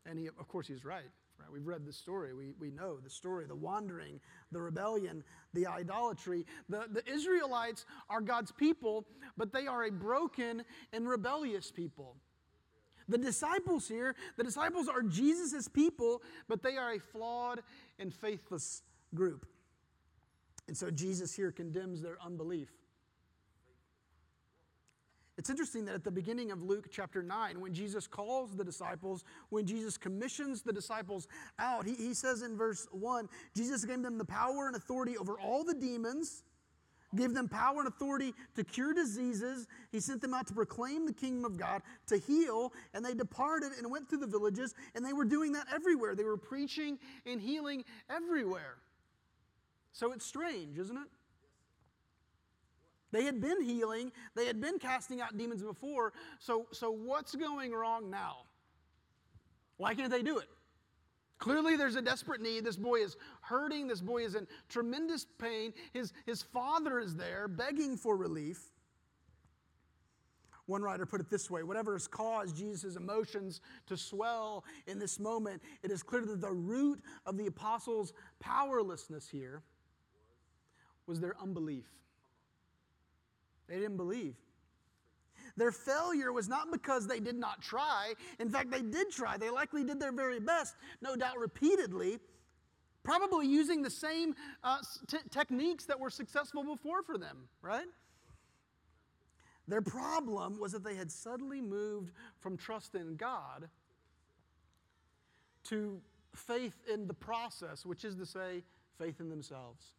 And 0.07 0.19
he, 0.19 0.29
of 0.29 0.49
course, 0.49 0.67
he's 0.67 0.85
right. 0.85 1.11
Right? 1.41 1.51
We've 1.53 1.67
read 1.67 1.87
the 1.87 1.93
story. 1.93 2.35
We, 2.35 2.53
we 2.59 2.71
know 2.71 2.99
the 2.99 3.11
story 3.11 3.47
the 3.47 3.55
wandering, 3.55 4.21
the 4.53 4.61
rebellion, 4.61 5.25
the 5.55 5.67
idolatry. 5.67 6.47
The, 6.69 6.85
the 6.91 7.09
Israelites 7.11 7.87
are 8.09 8.21
God's 8.21 8.53
people, 8.53 9.07
but 9.37 9.53
they 9.53 9.67
are 9.67 9.85
a 9.85 9.91
broken 9.91 10.65
and 10.93 11.09
rebellious 11.09 11.71
people. 11.71 12.17
The 13.09 13.19
disciples 13.19 13.89
here, 13.89 14.15
the 14.37 14.45
disciples 14.45 14.87
are 14.87 15.03
Jesus' 15.03 15.67
people, 15.67 16.23
but 16.49 16.63
they 16.63 16.77
are 16.77 16.93
a 16.93 17.01
flawed 17.01 17.61
and 17.99 18.15
faithless 18.15 18.83
group. 19.15 19.47
And 20.69 20.77
so 20.77 20.91
Jesus 20.91 21.35
here 21.35 21.51
condemns 21.51 22.03
their 22.03 22.17
unbelief. 22.25 22.69
It's 25.41 25.49
interesting 25.49 25.87
that 25.87 25.95
at 25.95 26.05
the 26.05 26.11
beginning 26.11 26.51
of 26.51 26.63
Luke 26.63 26.89
chapter 26.91 27.23
9, 27.23 27.63
when 27.63 27.73
Jesus 27.73 28.07
calls 28.07 28.55
the 28.55 28.63
disciples, 28.63 29.25
when 29.49 29.65
Jesus 29.65 29.97
commissions 29.97 30.61
the 30.61 30.71
disciples 30.71 31.29
out, 31.59 31.87
he, 31.87 31.95
he 31.95 32.13
says 32.13 32.43
in 32.43 32.59
verse 32.59 32.87
1 32.93 33.27
Jesus 33.57 33.87
gave 33.87 34.03
them 34.03 34.19
the 34.19 34.25
power 34.27 34.67
and 34.67 34.77
authority 34.77 35.17
over 35.17 35.41
all 35.41 35.65
the 35.65 35.73
demons, 35.73 36.43
gave 37.17 37.33
them 37.33 37.49
power 37.49 37.79
and 37.79 37.89
authority 37.89 38.35
to 38.55 38.63
cure 38.63 38.93
diseases. 38.93 39.67
He 39.91 39.99
sent 39.99 40.21
them 40.21 40.35
out 40.35 40.47
to 40.49 40.53
proclaim 40.53 41.07
the 41.07 41.15
kingdom 41.15 41.47
of 41.47 41.59
God, 41.59 41.81
to 42.09 42.19
heal, 42.19 42.75
and 42.93 43.03
they 43.03 43.15
departed 43.15 43.73
and 43.79 43.91
went 43.91 44.11
through 44.11 44.21
the 44.21 44.27
villages, 44.27 44.75
and 44.95 45.03
they 45.03 45.15
were 45.15 45.25
doing 45.25 45.53
that 45.53 45.69
everywhere. 45.75 46.15
They 46.15 46.25
were 46.25 46.37
preaching 46.37 46.99
and 47.25 47.41
healing 47.41 47.87
everywhere. 48.11 48.77
So 49.93 50.13
it's 50.13 50.27
strange, 50.27 50.79
isn't 50.79 50.99
it? 50.99 51.09
They 53.13 53.25
had 53.25 53.41
been 53.41 53.61
healing, 53.63 54.13
they 54.37 54.47
had 54.47 54.61
been 54.61 54.79
casting 54.79 55.21
out 55.21 55.37
demons 55.37 55.63
before. 55.63 56.13
So, 56.39 56.67
so 56.73 56.91
what's 56.91 57.35
going 57.35 57.73
wrong 57.73 58.11
now? 58.11 58.45
Why 59.77 59.95
can't 59.95 60.11
they 60.11 60.23
do 60.23 60.39
it? 60.39 60.49
Clearly, 61.39 61.75
there's 61.75 61.97
a 61.97 62.03
desperate 62.03 62.43
need. 62.43 62.65
This 62.65 62.77
boy 62.77 62.97
is 62.97 63.17
hurting. 63.41 63.89
This 63.89 64.03
boy 64.03 64.25
is 64.25 64.35
in 64.35 64.47
tremendous 64.69 65.27
pain. 65.39 65.73
His, 65.95 66.13
his 66.27 66.43
father 66.43 67.01
is 67.01 67.17
there 67.17 67.49
begging 67.49 67.97
for 67.97 68.17
relief. 68.17 68.71
One 70.67 70.83
writer 70.83 71.05
put 71.07 71.21
it 71.21 71.29
this 71.29 71.51
way 71.51 71.65
whatever 71.65 71.95
has 71.95 72.07
caused 72.07 72.57
Jesus' 72.57 72.95
emotions 72.95 73.61
to 73.87 73.97
swell 73.97 74.65
in 74.87 74.99
this 75.01 75.19
moment, 75.19 75.63
it 75.83 75.91
is 75.91 76.03
clear 76.03 76.25
that 76.27 76.41
the 76.41 76.53
root 76.53 77.01
of 77.27 77.37
the 77.37 77.47
apostles' 77.47 78.13
powerlessness 78.39 79.27
here 79.29 79.63
was 81.07 81.21
their 81.21 81.35
unbelief. 81.43 81.89
They 83.71 83.77
didn't 83.77 83.97
believe. 83.97 84.35
Their 85.57 85.73
failure 85.73 86.33
was 86.33 86.49
not 86.49 86.71
because 86.73 87.07
they 87.07 87.21
did 87.21 87.37
not 87.37 87.63
try. 87.63 88.15
In 88.39 88.51
fact, 88.51 88.71
they 88.71 88.83
did 88.83 89.11
try. 89.11 89.37
They 89.37 89.51
likely 89.51 89.85
did 89.85 90.01
their 90.01 90.13
very 90.13 90.41
best, 90.41 90.75
no 91.01 91.17
doubt 91.17 91.39
repeatedly, 91.39 92.19
probably 93.03 93.47
using 93.47 93.83
the 93.83 93.91
same 93.91 94.35
uh, 94.65 94.79
t- 95.07 95.19
techniques 95.31 95.85
that 95.87 95.99
were 95.99 96.11
successful 96.11 96.65
before 96.65 97.03
for 97.03 97.17
them, 97.17 97.49
right? 97.63 97.87
Their 99.69 99.83
problem 99.83 100.59
was 100.59 100.73
that 100.73 100.83
they 100.83 100.97
had 100.97 101.11
suddenly 101.11 101.61
moved 101.61 102.13
from 102.41 102.57
trust 102.57 102.97
in 102.97 103.17
God 103.17 103.69
to 105.65 106.01
faith 106.35 106.75
in 106.93 107.07
the 107.07 107.15
process, 107.15 107.87
which 107.87 108.05
is 108.05 108.17
to 108.17 108.27
say, 108.27 108.65
faith 108.99 109.21
in 109.21 109.29
themselves. 109.29 109.93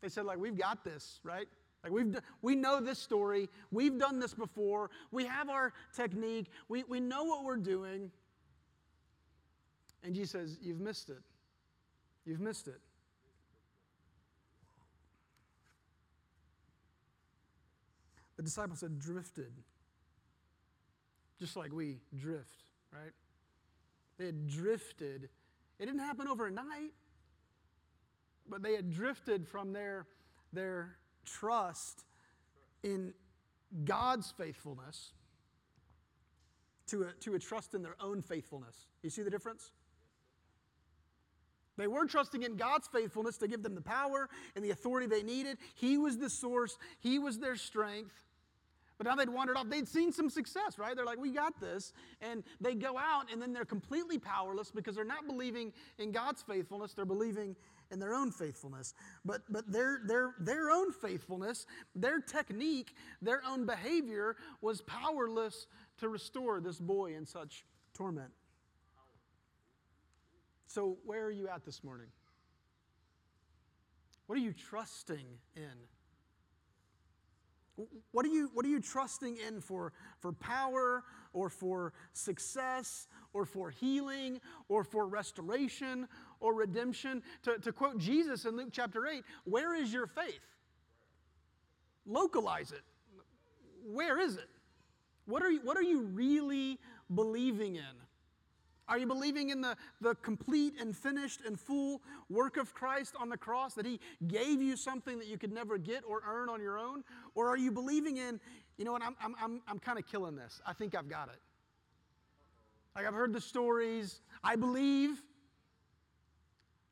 They 0.00 0.08
said, 0.08 0.24
like, 0.24 0.38
we've 0.38 0.58
got 0.58 0.84
this, 0.84 1.20
right? 1.22 1.46
Like 1.84 1.92
we've, 1.92 2.18
we 2.40 2.56
know 2.56 2.80
this 2.80 2.98
story. 2.98 3.50
We've 3.70 3.98
done 3.98 4.18
this 4.18 4.32
before. 4.32 4.90
We 5.12 5.26
have 5.26 5.50
our 5.50 5.74
technique. 5.94 6.46
We, 6.68 6.82
we 6.84 6.98
know 6.98 7.24
what 7.24 7.44
we're 7.44 7.58
doing. 7.58 8.10
And 10.02 10.14
Jesus 10.14 10.30
says, 10.30 10.58
You've 10.62 10.80
missed 10.80 11.10
it. 11.10 11.20
You've 12.24 12.40
missed 12.40 12.68
it. 12.68 12.80
The 18.38 18.42
disciples 18.42 18.80
had 18.80 18.98
drifted, 18.98 19.52
just 21.38 21.54
like 21.54 21.72
we 21.72 21.98
drift, 22.16 22.64
right? 22.92 23.12
They 24.18 24.26
had 24.26 24.48
drifted. 24.48 25.28
It 25.78 25.86
didn't 25.86 26.00
happen 26.00 26.26
overnight, 26.28 26.92
but 28.48 28.62
they 28.62 28.74
had 28.74 28.90
drifted 28.90 29.46
from 29.46 29.72
their, 29.72 30.06
their 30.52 30.96
trust 31.24 32.04
in 32.82 33.12
God's 33.84 34.32
faithfulness 34.36 35.12
to 36.88 37.02
a, 37.04 37.12
to 37.20 37.34
a 37.34 37.38
trust 37.38 37.74
in 37.74 37.82
their 37.82 37.96
own 38.00 38.22
faithfulness. 38.22 38.86
You 39.02 39.10
see 39.10 39.22
the 39.22 39.30
difference? 39.30 39.72
They 41.76 41.86
were 41.88 42.06
trusting 42.06 42.42
in 42.42 42.56
God's 42.56 42.86
faithfulness 42.86 43.38
to 43.38 43.48
give 43.48 43.62
them 43.62 43.74
the 43.74 43.80
power 43.80 44.28
and 44.54 44.64
the 44.64 44.70
authority 44.70 45.06
they 45.06 45.22
needed. 45.22 45.58
He 45.74 45.98
was 45.98 46.18
the 46.18 46.30
source, 46.30 46.76
He 47.00 47.18
was 47.18 47.38
their 47.38 47.56
strength. 47.56 48.14
But 48.96 49.08
now 49.08 49.16
they'd 49.16 49.28
wandered 49.28 49.56
off. 49.56 49.68
They'd 49.68 49.88
seen 49.88 50.12
some 50.12 50.30
success, 50.30 50.78
right? 50.78 50.94
They're 50.94 51.04
like, 51.04 51.18
we 51.18 51.32
got 51.32 51.60
this. 51.60 51.92
And 52.20 52.44
they 52.60 52.76
go 52.76 52.96
out 52.96 53.24
and 53.32 53.42
then 53.42 53.52
they're 53.52 53.64
completely 53.64 54.18
powerless 54.18 54.70
because 54.70 54.94
they're 54.94 55.04
not 55.04 55.26
believing 55.26 55.72
in 55.98 56.12
God's 56.12 56.42
faithfulness. 56.42 56.94
They're 56.94 57.04
believing 57.04 57.56
in 57.90 57.98
their 57.98 58.14
own 58.14 58.30
faithfulness. 58.30 58.94
But, 59.24 59.42
but 59.48 59.70
their, 59.70 60.00
their, 60.06 60.34
their 60.38 60.70
own 60.70 60.92
faithfulness, 60.92 61.66
their 61.94 62.20
technique, 62.20 62.94
their 63.22 63.42
own 63.46 63.66
behavior 63.66 64.36
was 64.60 64.80
powerless 64.82 65.66
to 65.98 66.08
restore 66.08 66.60
this 66.60 66.78
boy 66.78 67.14
in 67.14 67.26
such 67.26 67.64
torment. 67.94 68.32
So, 70.66 70.98
where 71.04 71.24
are 71.24 71.30
you 71.30 71.48
at 71.48 71.64
this 71.64 71.84
morning? 71.84 72.08
What 74.26 74.36
are 74.36 74.42
you 74.42 74.52
trusting 74.52 75.26
in? 75.54 75.62
What 78.12 78.24
are 78.24 78.28
you, 78.28 78.50
what 78.54 78.64
are 78.64 78.68
you 78.68 78.80
trusting 78.80 79.36
in 79.36 79.60
for, 79.60 79.92
for 80.20 80.32
power 80.32 81.02
or 81.32 81.48
for 81.48 81.92
success 82.12 83.08
or 83.32 83.44
for 83.44 83.70
healing 83.70 84.40
or 84.68 84.84
for 84.84 85.06
restoration 85.08 86.06
or 86.38 86.54
redemption? 86.54 87.22
To, 87.42 87.58
to 87.58 87.72
quote 87.72 87.98
Jesus 87.98 88.44
in 88.44 88.56
Luke 88.56 88.68
chapter 88.70 89.06
8, 89.06 89.24
where 89.44 89.74
is 89.74 89.92
your 89.92 90.06
faith? 90.06 90.46
Localize 92.06 92.70
it. 92.70 92.82
Where 93.84 94.20
is 94.20 94.36
it? 94.36 94.48
What 95.26 95.42
are 95.42 95.50
you, 95.50 95.60
what 95.64 95.76
are 95.76 95.82
you 95.82 96.02
really 96.02 96.78
believing 97.12 97.76
in? 97.76 98.03
Are 98.88 98.98
you 98.98 99.06
believing 99.06 99.48
in 99.48 99.60
the, 99.60 99.76
the 100.00 100.14
complete 100.16 100.74
and 100.78 100.94
finished 100.94 101.40
and 101.46 101.58
full 101.58 102.02
work 102.28 102.56
of 102.56 102.74
Christ 102.74 103.14
on 103.18 103.28
the 103.30 103.36
cross, 103.36 103.74
that 103.74 103.86
He 103.86 103.98
gave 104.26 104.60
you 104.60 104.76
something 104.76 105.18
that 105.18 105.26
you 105.26 105.38
could 105.38 105.52
never 105.52 105.78
get 105.78 106.02
or 106.06 106.22
earn 106.26 106.48
on 106.48 106.60
your 106.60 106.78
own? 106.78 107.02
Or 107.34 107.48
are 107.48 107.56
you 107.56 107.72
believing 107.72 108.18
in, 108.18 108.40
you 108.76 108.84
know 108.84 108.92
what, 108.92 109.02
I'm, 109.02 109.16
I'm, 109.22 109.34
I'm, 109.42 109.62
I'm 109.66 109.78
kind 109.78 109.98
of 109.98 110.06
killing 110.06 110.36
this. 110.36 110.60
I 110.66 110.74
think 110.74 110.94
I've 110.94 111.08
got 111.08 111.28
it. 111.28 111.40
Like 112.94 113.06
I've 113.06 113.14
heard 113.14 113.32
the 113.32 113.40
stories. 113.40 114.20
I 114.42 114.56
believe. 114.56 115.22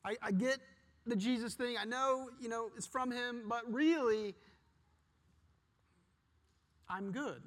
I, 0.04 0.16
I 0.22 0.32
get 0.32 0.58
the 1.06 1.16
Jesus 1.16 1.54
thing. 1.54 1.76
I 1.80 1.84
know, 1.84 2.28
you 2.40 2.48
know, 2.48 2.70
it's 2.76 2.86
from 2.86 3.10
Him, 3.10 3.42
but 3.48 3.70
really, 3.72 4.34
I'm 6.88 7.12
good. 7.12 7.42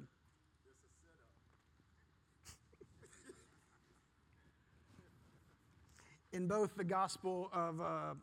In 6.36 6.46
both 6.46 6.76
the 6.76 6.84
Gospel 6.84 7.50
of 7.52 7.80
uh, 7.80 8.14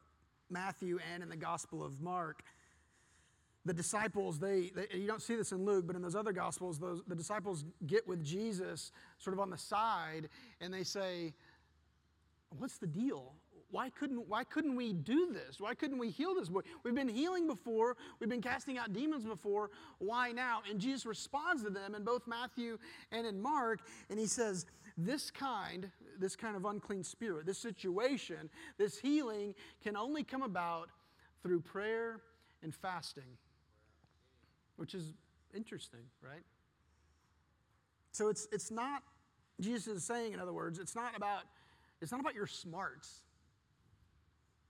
Matthew 0.50 1.00
and 1.12 1.24
in 1.24 1.29
the 1.29 1.36
Gospel 1.36 1.84
of 1.84 2.00
Mark, 2.00 2.43
the 3.65 3.74
disciples, 3.74 4.38
they, 4.38 4.72
they, 4.75 4.98
you 4.98 5.08
don't 5.08 5.22
see 5.22 5.36
this 5.36 5.51
in 5.51 5.65
Luke, 5.65 5.88
but 5.88 5.96
in 5.96 6.01
those 6.01 6.15
other 6.15 6.32
Gospels, 6.32 6.77
those, 6.77 7.01
the 7.08 7.15
disciples 7.15 7.65
get 7.88 8.08
with 8.08 8.24
Jesus 8.24 8.91
sort 9.17 9.34
of 9.34 9.39
on 9.39 9.50
the 9.50 9.58
side 9.58 10.29
and 10.62 10.74
they 10.74 10.84
say, 10.84 11.34
What's 12.60 12.77
the 12.77 12.86
deal? 12.86 13.34
Why 13.72 13.89
couldn't, 13.89 14.29
why 14.29 14.43
couldn't 14.43 14.75
we 14.75 14.93
do 14.93 15.34
this? 15.34 15.60
Why 15.60 15.74
couldn't 15.74 15.98
we 15.98 16.12
heal 16.12 16.36
this 16.36 16.50
boy? 16.50 16.62
We've 16.84 16.93
been 16.93 17.08
healing 17.08 17.48
before, 17.48 17.98
we've 18.20 18.29
been 18.29 18.43
casting 18.43 18.77
out 18.77 18.93
demons 18.93 19.25
before. 19.25 19.72
Why 19.98 20.32
now? 20.32 20.62
And 20.70 20.79
Jesus 20.79 21.08
responds 21.08 21.63
to 21.63 21.72
them 21.72 21.96
in 21.96 22.03
both 22.03 22.27
Matthew 22.27 22.77
and 23.12 23.25
in 23.25 23.41
Mark, 23.41 23.79
and 24.12 24.20
he 24.20 24.27
says, 24.27 24.67
This 24.97 25.31
kind, 25.31 25.89
this 26.19 26.35
kind 26.35 26.55
of 26.55 26.65
unclean 26.65 27.03
spirit, 27.03 27.45
this 27.45 27.57
situation, 27.57 28.50
this 28.77 29.00
healing 29.00 29.55
can 29.83 29.97
only 29.97 30.23
come 30.23 30.43
about 30.43 30.89
through 31.41 31.62
prayer 31.62 32.21
and 32.62 32.73
fasting, 32.73 33.38
which 34.77 34.93
is 34.93 35.13
interesting, 35.55 36.01
right? 36.21 36.43
So 38.12 38.29
it's, 38.29 38.47
it's 38.51 38.69
not, 38.69 39.01
Jesus 39.59 39.88
is 39.97 40.03
saying, 40.03 40.33
in 40.33 40.39
other 40.39 40.53
words, 40.53 40.77
it's 40.77 40.95
not 40.95 41.17
about, 41.17 41.43
it's 42.01 42.12
not 42.12 42.21
about 42.21 42.35
your 42.35 42.47
smarts. 42.47 43.21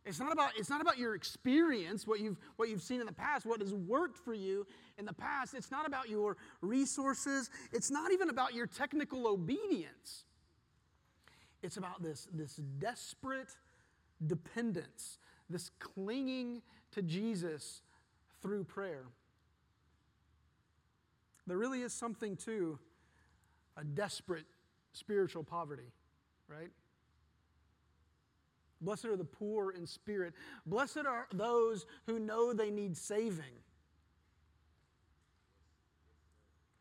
It's 0.06 0.20
not 0.20 0.34
about, 0.34 0.52
it's 0.58 0.70
not 0.70 0.82
about 0.82 0.98
your 0.98 1.16
experience, 1.16 2.06
what 2.06 2.20
you've, 2.20 2.38
what 2.58 2.68
you've 2.68 2.82
seen 2.82 3.00
in 3.00 3.06
the 3.06 3.14
past, 3.14 3.46
what 3.46 3.62
has 3.62 3.74
worked 3.74 4.18
for 4.18 4.34
you 4.34 4.68
in 4.98 5.06
the 5.06 5.14
past. 5.14 5.54
It's 5.54 5.72
not 5.72 5.88
about 5.88 6.10
your 6.10 6.36
resources. 6.62 7.50
It's 7.72 7.90
not 7.90 8.12
even 8.12 8.30
about 8.30 8.54
your 8.54 8.68
technical 8.68 9.28
obedience. 9.28 10.26
It's 11.62 11.78
about 11.78 12.04
this, 12.04 12.28
this 12.34 12.56
desperate 12.80 13.56
dependence, 14.28 15.20
this 15.50 15.72
clinging 15.80 16.62
to 16.92 17.02
Jesus 17.02 17.82
through 18.42 18.66
prayer. 18.66 19.06
There 21.48 21.58
really 21.58 21.82
is 21.82 21.94
something 21.94 22.36
to 22.38 22.78
a 23.78 23.86
desperate 23.86 24.46
spiritual 24.92 25.44
poverty, 25.44 25.92
right? 26.48 26.70
Blessed 28.84 29.06
are 29.06 29.18
the 29.18 29.24
poor 29.24 29.72
in 29.72 29.88
spirit. 29.88 30.34
Blessed 30.66 31.06
are 31.08 31.28
those 31.34 31.86
who 32.06 32.20
know 32.20 32.54
they 32.54 32.70
need 32.70 32.98
saving. 32.98 33.56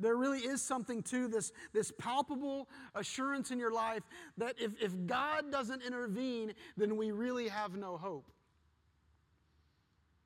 There 0.01 0.17
really 0.17 0.41
is 0.41 0.61
something 0.61 1.03
to 1.05 1.29
this, 1.29 1.53
this 1.73 1.93
palpable 1.97 2.69
assurance 2.97 3.53
in 3.53 3.61
your 3.61 3.73
life 3.73 4.03
that 4.37 4.57
if, 4.59 4.73
if 4.83 4.93
God 5.07 5.53
doesn't 5.53 5.83
intervene, 5.83 6.55
then 6.77 6.97
we 6.97 7.12
really 7.12 7.49
have 7.49 7.77
no 7.77 7.97
hope. 7.97 8.27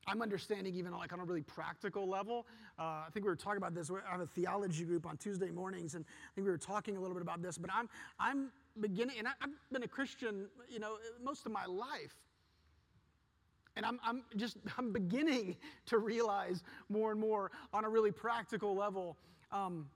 I'm 0.06 0.22
understanding 0.22 0.74
even 0.76 0.92
like 0.92 1.12
on 1.12 1.20
a 1.20 1.24
really 1.24 1.42
practical 1.42 2.08
level. 2.08 2.46
Uh, 2.78 2.82
I 2.82 3.08
think 3.12 3.26
we 3.26 3.30
were 3.30 3.36
talking 3.36 3.58
about 3.58 3.74
this. 3.74 3.90
I 3.90 4.12
have 4.12 4.20
a 4.20 4.26
theology 4.26 4.84
group 4.84 5.04
on 5.04 5.16
Tuesday 5.16 5.50
mornings, 5.50 5.94
and 5.94 6.04
I 6.04 6.30
think 6.34 6.46
we 6.46 6.50
were 6.50 6.58
talking 6.58 6.96
a 6.96 7.00
little 7.00 7.14
bit 7.14 7.22
about 7.22 7.42
this. 7.42 7.58
But 7.58 7.70
I'm 7.74 7.88
I'm 8.20 8.52
beginning, 8.80 9.18
and 9.18 9.28
I, 9.28 9.32
have 9.40 9.50
been 9.72 9.82
a 9.82 9.88
Christian, 9.88 10.46
you 10.68 10.78
know, 10.78 10.96
most 11.22 11.46
of 11.46 11.52
my 11.52 11.64
life. 11.66 12.14
And 13.76 13.84
I'm, 13.84 14.00
I'm 14.04 14.22
just 14.36 14.56
I'm 14.78 14.92
beginning 14.92 15.56
to 15.86 15.98
realize 15.98 16.62
more 16.88 17.10
and 17.10 17.20
more 17.20 17.50
on 17.72 17.84
a 17.84 17.88
really 17.88 18.12
practical 18.12 18.74
level 18.74 19.16
um, 19.52 19.88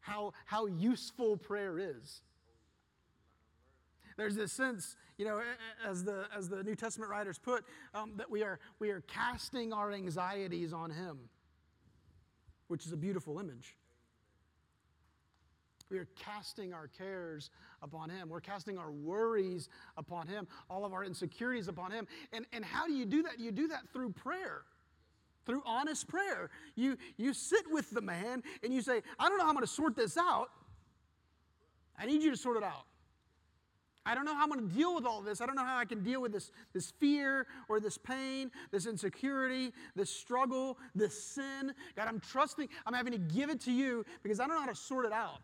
how, 0.00 0.32
how 0.44 0.66
useful 0.66 1.36
prayer 1.36 1.78
is. 1.78 2.22
There's 4.16 4.36
this 4.36 4.52
sense, 4.52 4.96
you 5.16 5.24
know, 5.24 5.40
as 5.86 6.04
the, 6.04 6.26
as 6.36 6.48
the 6.48 6.62
New 6.62 6.74
Testament 6.74 7.10
writers 7.10 7.38
put, 7.38 7.64
um, 7.94 8.12
that 8.16 8.30
we 8.30 8.42
are, 8.42 8.58
we 8.78 8.90
are 8.90 9.00
casting 9.00 9.72
our 9.72 9.90
anxieties 9.90 10.72
on 10.72 10.90
Him, 10.90 11.18
which 12.68 12.84
is 12.84 12.92
a 12.92 12.96
beautiful 12.96 13.38
image. 13.38 13.74
We 15.92 15.98
are 15.98 16.08
casting 16.16 16.72
our 16.72 16.88
cares 16.88 17.50
upon 17.82 18.08
Him. 18.08 18.30
We're 18.30 18.40
casting 18.40 18.78
our 18.78 18.90
worries 18.90 19.68
upon 19.98 20.26
Him, 20.26 20.48
all 20.70 20.86
of 20.86 20.94
our 20.94 21.04
insecurities 21.04 21.68
upon 21.68 21.92
Him. 21.92 22.08
And, 22.32 22.46
and 22.52 22.64
how 22.64 22.86
do 22.86 22.94
you 22.94 23.04
do 23.04 23.22
that? 23.24 23.38
You 23.38 23.52
do 23.52 23.68
that 23.68 23.88
through 23.92 24.12
prayer 24.12 24.62
through 25.44 25.60
honest 25.66 26.06
prayer. 26.06 26.50
You, 26.76 26.96
you 27.16 27.34
sit 27.34 27.64
with 27.68 27.90
the 27.90 28.00
man 28.00 28.44
and 28.62 28.72
you 28.72 28.80
say, 28.80 29.02
I 29.18 29.28
don't 29.28 29.38
know 29.38 29.42
how 29.42 29.50
I'm 29.50 29.56
going 29.56 29.66
to 29.66 29.72
sort 29.72 29.96
this 29.96 30.16
out. 30.16 30.50
I 31.98 32.06
need 32.06 32.22
you 32.22 32.30
to 32.30 32.36
sort 32.36 32.56
it 32.56 32.62
out. 32.62 32.84
I 34.06 34.14
don't 34.14 34.24
know 34.24 34.36
how 34.36 34.44
I'm 34.44 34.50
going 34.50 34.68
to 34.68 34.74
deal 34.74 34.94
with 34.94 35.04
all 35.04 35.20
this. 35.20 35.40
I 35.40 35.46
don't 35.46 35.56
know 35.56 35.64
how 35.64 35.78
I 35.78 35.84
can 35.84 36.02
deal 36.02 36.22
with 36.22 36.32
this, 36.32 36.52
this 36.72 36.92
fear 36.92 37.48
or 37.68 37.80
this 37.80 37.98
pain, 37.98 38.52
this 38.70 38.86
insecurity, 38.86 39.72
this 39.94 40.10
struggle, 40.10 40.78
this 40.94 41.20
sin. 41.22 41.72
God, 41.96 42.06
I'm 42.06 42.20
trusting, 42.20 42.68
I'm 42.86 42.94
having 42.94 43.12
to 43.12 43.18
give 43.18 43.50
it 43.50 43.60
to 43.62 43.72
you 43.72 44.04
because 44.22 44.40
I 44.40 44.46
don't 44.46 44.54
know 44.54 44.60
how 44.60 44.68
to 44.68 44.74
sort 44.76 45.06
it 45.06 45.12
out. 45.12 45.40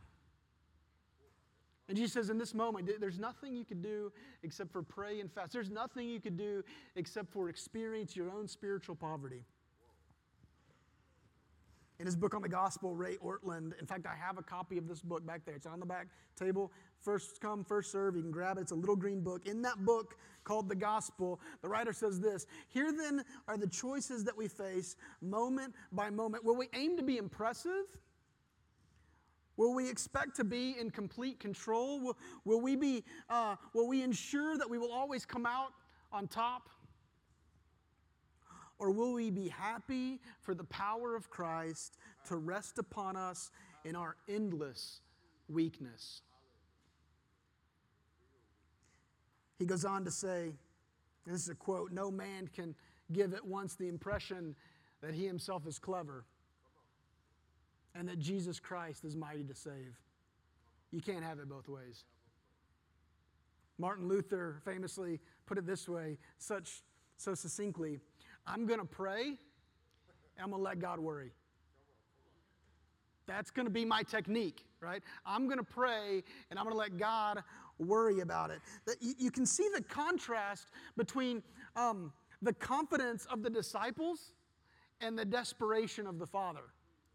And 1.88 1.96
Jesus 1.96 2.12
says, 2.12 2.30
in 2.30 2.36
this 2.36 2.54
moment, 2.54 2.90
there's 3.00 3.18
nothing 3.18 3.56
you 3.56 3.64
could 3.64 3.82
do 3.82 4.12
except 4.42 4.70
for 4.70 4.82
pray 4.82 5.20
and 5.20 5.32
fast. 5.32 5.52
There's 5.52 5.70
nothing 5.70 6.06
you 6.08 6.20
could 6.20 6.36
do 6.36 6.62
except 6.96 7.32
for 7.32 7.48
experience 7.48 8.14
your 8.14 8.30
own 8.30 8.46
spiritual 8.46 8.94
poverty. 8.94 9.44
In 11.98 12.06
his 12.06 12.14
book 12.14 12.34
on 12.34 12.42
the 12.42 12.48
gospel, 12.48 12.94
Ray 12.94 13.16
Ortlund, 13.16 13.78
in 13.80 13.86
fact, 13.86 14.06
I 14.06 14.14
have 14.14 14.38
a 14.38 14.42
copy 14.42 14.78
of 14.78 14.86
this 14.86 15.00
book 15.00 15.26
back 15.26 15.44
there. 15.44 15.56
It's 15.56 15.66
on 15.66 15.80
the 15.80 15.86
back 15.86 16.06
table. 16.36 16.70
First 17.00 17.40
come, 17.40 17.64
first 17.64 17.90
serve. 17.90 18.14
You 18.14 18.22
can 18.22 18.30
grab 18.30 18.58
it. 18.58 18.60
It's 18.60 18.70
a 18.70 18.76
little 18.76 18.94
green 18.94 19.20
book. 19.20 19.46
In 19.46 19.62
that 19.62 19.84
book 19.84 20.16
called 20.44 20.68
The 20.68 20.76
Gospel, 20.76 21.40
the 21.60 21.68
writer 21.68 21.92
says 21.92 22.20
this 22.20 22.46
Here 22.68 22.92
then 22.92 23.24
are 23.48 23.56
the 23.56 23.66
choices 23.66 24.22
that 24.24 24.36
we 24.36 24.46
face 24.46 24.94
moment 25.20 25.74
by 25.90 26.10
moment. 26.10 26.44
Will 26.44 26.56
we 26.56 26.68
aim 26.72 26.96
to 26.98 27.02
be 27.02 27.16
impressive? 27.16 27.86
Will 29.58 29.74
we 29.74 29.90
expect 29.90 30.36
to 30.36 30.44
be 30.44 30.76
in 30.78 30.88
complete 30.88 31.40
control? 31.40 32.00
Will, 32.00 32.16
will 32.44 32.60
we 32.60 32.76
be, 32.76 33.04
uh, 33.28 33.56
will 33.74 33.88
we 33.88 34.02
ensure 34.02 34.56
that 34.56 34.70
we 34.70 34.78
will 34.78 34.92
always 34.92 35.26
come 35.26 35.44
out 35.44 35.72
on 36.12 36.28
top? 36.28 36.70
Or 38.78 38.92
will 38.92 39.12
we 39.12 39.30
be 39.30 39.48
happy 39.48 40.20
for 40.40 40.54
the 40.54 40.62
power 40.62 41.16
of 41.16 41.28
Christ 41.28 41.98
to 42.28 42.36
rest 42.36 42.78
upon 42.78 43.16
us 43.16 43.50
in 43.84 43.96
our 43.96 44.14
endless 44.28 45.00
weakness? 45.48 46.22
He 49.58 49.66
goes 49.66 49.84
on 49.84 50.04
to 50.04 50.10
say, 50.12 50.52
this 51.26 51.42
is 51.42 51.48
a 51.48 51.56
quote 51.56 51.90
no 51.90 52.12
man 52.12 52.48
can 52.54 52.76
give 53.12 53.34
at 53.34 53.44
once 53.44 53.74
the 53.74 53.88
impression 53.88 54.54
that 55.00 55.14
he 55.14 55.26
himself 55.26 55.66
is 55.66 55.80
clever 55.80 56.24
and 57.94 58.08
that 58.08 58.18
Jesus 58.18 58.60
Christ 58.60 59.04
is 59.04 59.16
mighty 59.16 59.44
to 59.44 59.54
save. 59.54 59.98
You 60.90 61.00
can't 61.00 61.24
have 61.24 61.38
it 61.38 61.48
both 61.48 61.68
ways. 61.68 62.04
Martin 63.78 64.08
Luther 64.08 64.60
famously 64.64 65.20
put 65.46 65.58
it 65.58 65.66
this 65.66 65.88
way, 65.88 66.18
such 66.38 66.82
so 67.16 67.34
succinctly 67.34 68.00
I'm 68.46 68.66
going 68.66 68.80
to 68.80 68.86
pray 68.86 69.26
and 69.26 69.36
I'm 70.42 70.50
going 70.50 70.60
to 70.60 70.64
let 70.64 70.78
God 70.78 70.98
worry. 70.98 71.32
That's 73.26 73.50
going 73.50 73.66
to 73.66 73.72
be 73.72 73.84
my 73.84 74.02
technique, 74.02 74.64
right? 74.80 75.02
I'm 75.26 75.46
going 75.46 75.58
to 75.58 75.64
pray 75.64 76.22
and 76.50 76.58
I'm 76.58 76.64
going 76.64 76.74
to 76.74 76.78
let 76.78 76.96
God 76.96 77.42
worry 77.78 78.20
about 78.20 78.50
it. 78.50 78.60
You 79.00 79.30
can 79.30 79.44
see 79.44 79.68
the 79.74 79.82
contrast 79.82 80.68
between 80.96 81.42
um, 81.76 82.12
the 82.40 82.54
confidence 82.54 83.26
of 83.26 83.42
the 83.42 83.50
disciples 83.50 84.32
and 85.02 85.18
the 85.18 85.26
desperation 85.26 86.06
of 86.06 86.18
the 86.18 86.26
Father. 86.26 86.62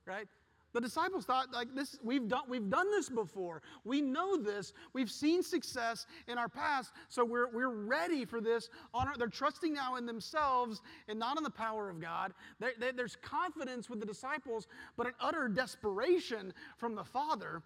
right? 0.06 0.28
The 0.74 0.82
disciples 0.82 1.26
thought 1.26 1.54
like 1.54 1.74
this 1.76 2.00
we've 2.04 2.28
done 2.28 2.44
we've 2.50 2.70
done 2.70 2.90
this 2.90 3.08
before. 3.08 3.62
We 3.84 4.02
know 4.02 4.36
this. 4.36 4.74
We've 4.94 5.12
seen 5.12 5.44
success 5.44 6.08
in 6.28 6.40
our 6.40 6.50
past, 6.50 6.92
so 7.10 7.24
we're 7.24 7.48
we're 7.52 7.70
ready 7.70 8.26
for 8.26 8.42
this. 8.42 8.70
On 8.94 9.08
our, 9.08 9.16
they're 9.16 9.28
trusting 9.28 9.74
now 9.74 9.98
in 9.98 10.08
themselves 10.08 10.82
and 11.08 11.20
not 11.20 11.38
in 11.38 11.44
the 11.44 11.52
power 11.52 11.90
of 11.90 12.02
God. 12.02 12.34
They, 12.60 12.72
they, 12.80 12.92
there's 12.92 13.16
confidence 13.16 13.88
with 13.88 14.00
the 14.00 14.06
disciples, 14.06 14.68
but 14.98 15.06
an 15.06 15.14
utter 15.20 15.48
desperation 15.48 16.54
from 16.78 16.96
the 16.96 17.04
Father. 17.04 17.62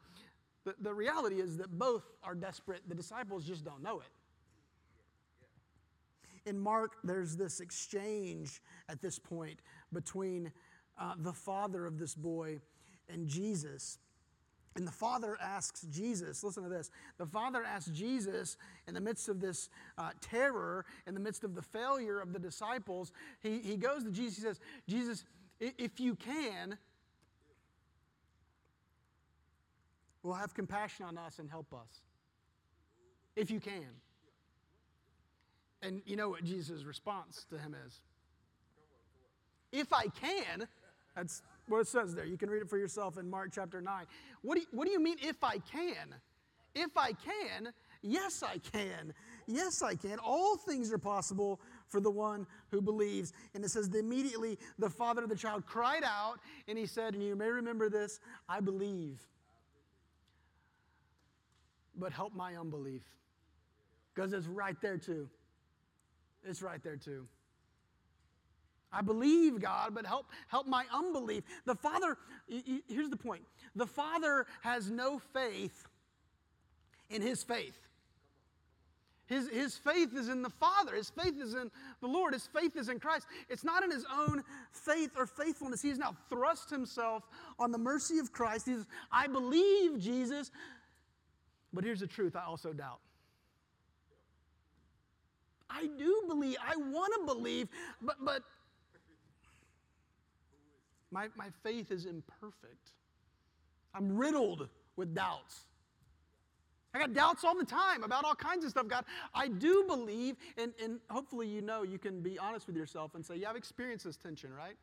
The, 0.66 0.76
the 0.82 0.94
reality 0.94 1.38
is 1.38 1.56
that 1.58 1.80
both 1.80 2.04
are 2.24 2.36
desperate. 2.36 2.82
The 2.90 2.96
disciples 2.96 3.46
just 3.46 3.64
don't 3.64 3.82
know 3.82 4.02
it. 4.02 4.10
In 6.50 6.60
Mark, 6.60 6.98
there's 7.06 7.38
this 7.38 7.62
exchange 7.62 8.62
at 8.90 9.02
this 9.02 9.18
point 9.18 9.60
between 9.94 10.52
uh, 11.00 11.14
the 11.20 11.32
father 11.32 11.86
of 11.86 12.00
this 12.00 12.16
boy 12.16 12.60
and 13.10 13.28
Jesus. 13.28 14.00
And 14.76 14.86
the 14.86 14.92
father 14.92 15.38
asks 15.42 15.82
Jesus, 15.90 16.44
listen 16.44 16.62
to 16.62 16.70
this. 16.70 16.92
The 17.18 17.26
father 17.26 17.64
asks 17.64 17.90
Jesus 17.90 18.58
in 18.88 18.94
the 18.94 19.02
midst 19.02 19.28
of 19.28 19.42
this 19.42 19.70
uh, 19.98 20.12
terror, 20.22 20.86
in 21.08 21.16
the 21.16 21.20
midst 21.20 21.44
of 21.44 21.56
the 21.56 21.64
failure 21.64 22.20
of 22.20 22.32
the 22.32 22.38
disciples, 22.38 23.12
he, 23.42 23.58
he 23.60 23.76
goes 23.76 24.04
to 24.04 24.12
Jesus, 24.12 24.36
he 24.36 24.42
says, 24.44 24.60
Jesus, 24.88 25.24
if 25.60 26.00
you 26.00 26.14
can, 26.14 26.78
will 30.22 30.36
have 30.36 30.54
compassion 30.54 31.06
on 31.06 31.18
us 31.18 31.40
and 31.40 31.50
help 31.50 31.74
us. 31.74 32.02
If 33.36 33.50
you 33.50 33.60
can. 33.60 34.02
And 35.82 36.02
you 36.06 36.16
know 36.16 36.30
what 36.30 36.44
Jesus' 36.44 36.84
response 36.84 37.46
to 37.50 37.58
him 37.58 37.76
is? 37.88 38.00
If 39.72 39.92
I 39.94 40.06
can, 40.08 40.68
that's 41.16 41.42
what 41.68 41.80
it 41.80 41.88
says 41.88 42.16
there. 42.16 42.26
You 42.26 42.38
can 42.38 42.50
read 42.50 42.62
it 42.62 42.70
for 42.70 42.78
yourself 42.78 43.18
in 43.18 43.30
Mark 43.30 43.50
chapter 43.54 43.82
9. 43.82 44.06
What 44.42 44.56
do 44.56 44.62
you, 44.62 44.68
what 44.72 44.86
do 44.86 44.92
you 44.92 45.00
mean, 45.00 45.18
if 45.22 45.44
I 45.44 45.58
can? 45.60 46.16
If 46.76 46.96
I 46.96 47.12
can, 47.14 47.74
yes, 48.02 48.44
I 48.44 48.58
can. 48.60 49.14
Yes, 49.48 49.82
I 49.82 49.96
can. 49.96 50.20
All 50.20 50.58
things 50.58 50.92
are 50.92 50.98
possible 50.98 51.60
for 51.88 52.00
the 52.00 52.12
one 52.12 52.46
who 52.70 52.82
believes. 52.82 53.34
And 53.56 53.64
it 53.64 53.70
says, 53.70 53.88
immediately 53.96 54.60
the 54.78 54.90
father 54.90 55.24
of 55.24 55.30
the 55.30 55.36
child 55.36 55.66
cried 55.66 56.04
out, 56.04 56.40
and 56.68 56.78
he 56.78 56.86
said, 56.86 57.14
and 57.14 57.24
you 57.24 57.36
may 57.36 57.50
remember 57.50 57.90
this, 57.90 58.20
I 58.48 58.60
believe. 58.60 59.20
But 61.96 62.12
help 62.12 62.36
my 62.36 62.56
unbelief. 62.56 63.02
Because 64.14 64.34
it's 64.34 64.48
right 64.48 64.80
there 64.82 64.98
too. 64.98 65.30
It's 66.44 66.62
right 66.62 66.84
there 66.84 66.98
too. 66.98 67.28
I 68.92 69.02
believe 69.02 69.60
God, 69.60 69.94
but 69.94 70.06
help, 70.06 70.28
help 70.48 70.68
my 70.68 70.86
unbelief. 70.94 71.44
The 71.66 71.76
Father, 71.76 72.18
here's 72.48 73.10
the 73.10 73.18
point 73.18 73.44
the 73.76 73.86
Father 73.86 74.46
has 74.62 74.90
no 74.90 75.20
faith 75.20 75.88
in 77.10 77.22
his 77.22 77.44
faith. 77.44 77.78
His, 79.28 79.50
his 79.50 79.78
faith 79.78 80.16
is 80.16 80.30
in 80.30 80.42
the 80.42 80.50
Father. 80.50 80.96
His 80.96 81.10
faith 81.10 81.36
is 81.40 81.54
in 81.54 81.70
the 82.00 82.08
Lord. 82.08 82.34
His 82.34 82.48
faith 82.48 82.78
is 82.78 82.88
in 82.88 82.98
Christ. 82.98 83.28
It's 83.50 83.66
not 83.66 83.84
in 83.84 83.92
his 83.92 84.06
own 84.12 84.42
faith 84.72 85.12
or 85.18 85.26
faithfulness. 85.26 85.82
He 85.82 85.90
has 85.90 85.98
now 85.98 86.16
thrust 86.30 86.70
himself 86.70 87.24
on 87.60 87.74
the 87.74 87.78
mercy 87.78 88.20
of 88.20 88.32
Christ. 88.32 88.68
He 88.68 88.74
says, 88.74 88.86
I 89.12 89.28
believe 89.28 90.00
Jesus, 90.00 90.50
but 91.74 91.84
here's 91.84 92.00
the 92.00 92.08
truth 92.08 92.38
I 92.38 92.46
also 92.46 92.72
doubt. 92.72 93.00
I 95.70 95.88
do 95.98 96.24
believe, 96.28 96.56
I 96.66 96.78
want 96.78 97.14
to 97.20 97.26
believe, 97.26 97.68
but, 98.02 98.16
but 98.24 98.44
my, 101.12 101.28
my 101.36 101.48
faith 101.64 101.92
is 101.92 102.06
imperfect. 102.06 102.92
I'm 103.94 104.16
riddled 104.18 104.70
with 104.96 105.14
doubts. 105.16 105.62
I 106.94 107.00
got 107.00 107.14
doubts 107.14 107.44
all 107.44 107.56
the 107.56 107.66
time 107.66 108.04
about 108.04 108.26
all 108.26 108.36
kinds 108.36 108.64
of 108.64 108.72
stuff. 108.72 108.88
God, 108.88 109.06
I 109.34 109.48
do 109.48 109.86
believe, 109.88 110.36
and, 110.58 110.74
and 110.84 111.00
hopefully 111.10 111.48
you 111.48 111.62
know 111.62 111.84
you 111.84 112.00
can 112.00 112.22
be 112.22 112.40
honest 112.40 112.66
with 112.66 112.76
yourself 112.76 113.14
and 113.16 113.26
say, 113.26 113.36
Yeah, 113.36 113.50
I've 113.50 113.56
experienced 113.56 114.06
this 114.06 114.18
tension, 114.18 114.52
right? 114.54 114.76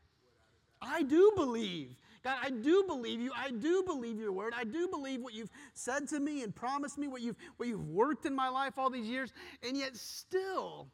I 0.80 1.02
do 1.02 1.32
believe. 1.34 1.96
God, 2.22 2.36
I 2.42 2.50
do 2.50 2.84
believe 2.86 3.20
you. 3.20 3.32
I 3.36 3.50
do 3.50 3.82
believe 3.82 4.18
your 4.18 4.32
word. 4.32 4.54
I 4.56 4.64
do 4.64 4.88
believe 4.88 5.20
what 5.20 5.34
you've 5.34 5.50
said 5.72 6.08
to 6.08 6.20
me 6.20 6.42
and 6.42 6.54
promised 6.54 6.98
me, 6.98 7.08
what 7.08 7.20
you've, 7.20 7.36
what 7.56 7.68
you've 7.68 7.88
worked 7.88 8.26
in 8.26 8.34
my 8.34 8.48
life 8.48 8.74
all 8.78 8.90
these 8.90 9.06
years. 9.06 9.32
And 9.66 9.76
yet, 9.76 9.96
still, 9.96 10.88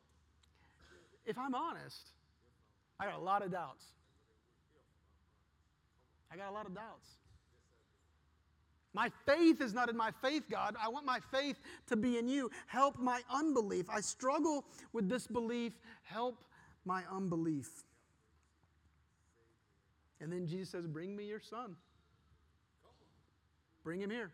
if 1.25 1.39
I'm 1.39 1.55
honest, 1.55 2.11
I 2.99 3.07
got 3.07 3.19
a 3.19 3.23
lot 3.23 3.45
of 3.45 3.53
doubts. 3.53 3.85
I 6.33 6.37
got 6.37 6.51
a 6.51 6.53
lot 6.53 6.67
of 6.67 6.75
doubts. 6.75 7.09
My 8.93 9.11
faith 9.25 9.61
is 9.61 9.73
not 9.73 9.89
in 9.89 9.97
my 9.97 10.11
faith, 10.23 10.45
God. 10.51 10.75
I 10.83 10.89
want 10.89 11.07
my 11.07 11.21
faith 11.31 11.61
to 11.89 11.97
be 11.97 12.19
in 12.19 12.29
you. 12.29 12.51
Help 12.67 12.99
my 12.99 13.21
unbelief. 13.33 13.87
I 13.89 14.01
struggle 14.01 14.65
with 14.93 15.09
disbelief. 15.09 15.73
Help 16.03 16.43
my 16.85 17.03
unbelief. 17.11 17.85
And 20.21 20.33
then 20.33 20.47
Jesus 20.47 20.71
says, 20.71 20.87
Bring 20.87 21.15
me 21.17 21.25
your 21.25 21.41
son. 21.41 21.77
Bring 23.85 24.01
him 24.01 24.11
here. 24.11 24.33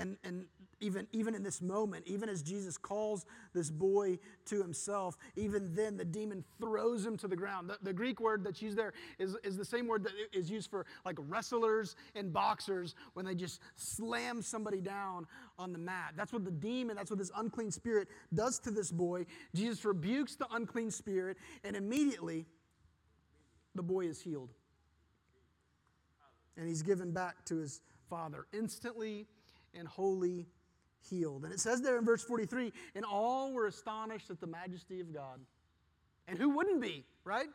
And, 0.00 0.16
and 0.24 0.46
even, 0.80 1.06
even 1.12 1.34
in 1.34 1.42
this 1.42 1.60
moment, 1.60 2.04
even 2.06 2.28
as 2.28 2.42
Jesus 2.42 2.78
calls 2.78 3.26
this 3.52 3.70
boy 3.70 4.18
to 4.46 4.62
himself, 4.62 5.16
even 5.36 5.74
then 5.74 5.96
the 5.96 6.04
demon 6.04 6.42
throws 6.58 7.04
him 7.04 7.16
to 7.18 7.28
the 7.28 7.36
ground. 7.36 7.68
The, 7.68 7.78
the, 7.82 7.92
Greek 7.92 8.20
word 8.20 8.42
that's 8.42 8.62
used 8.62 8.78
there 8.78 8.94
is, 9.18 9.36
is 9.44 9.56
the 9.56 9.64
same 9.64 9.86
word 9.86 10.04
that 10.04 10.12
is 10.32 10.50
used 10.50 10.70
for 10.70 10.86
like 11.04 11.16
wrestlers 11.28 11.96
and 12.14 12.32
boxers 12.32 12.94
when 13.12 13.26
they 13.26 13.34
just 13.34 13.60
slam 13.76 14.40
somebody 14.40 14.80
down 14.80 15.26
on 15.58 15.72
the 15.72 15.78
mat. 15.78 16.14
That's 16.16 16.32
what 16.32 16.44
the 16.44 16.50
demon, 16.50 16.96
that's 16.96 17.10
what 17.10 17.18
this 17.18 17.30
unclean 17.36 17.70
spirit 17.70 18.08
does 18.32 18.58
to 18.60 18.70
this 18.70 18.90
boy. 18.90 19.26
Jesus 19.54 19.84
rebukes 19.84 20.36
the 20.36 20.46
unclean 20.52 20.90
spirit, 20.90 21.36
and 21.62 21.76
immediately 21.76 22.46
the 23.74 23.82
boy 23.82 24.06
is 24.06 24.20
healed. 24.20 24.50
And 26.56 26.68
he's 26.68 26.82
given 26.82 27.12
back 27.12 27.44
to 27.46 27.56
his 27.56 27.80
father 28.08 28.46
instantly 28.52 29.26
and 29.74 29.86
wholly 29.86 30.46
healed. 31.08 31.44
And 31.44 31.52
it 31.52 31.60
says 31.60 31.80
there 31.80 31.98
in 31.98 32.04
verse 32.04 32.22
43 32.22 32.72
and 32.94 33.04
all 33.04 33.52
were 33.52 33.66
astonished 33.66 34.30
at 34.30 34.40
the 34.40 34.46
majesty 34.46 35.00
of 35.00 35.12
God. 35.12 35.40
And 36.28 36.38
who 36.38 36.50
wouldn't 36.50 36.80
be, 36.80 37.04
right? 37.24 37.48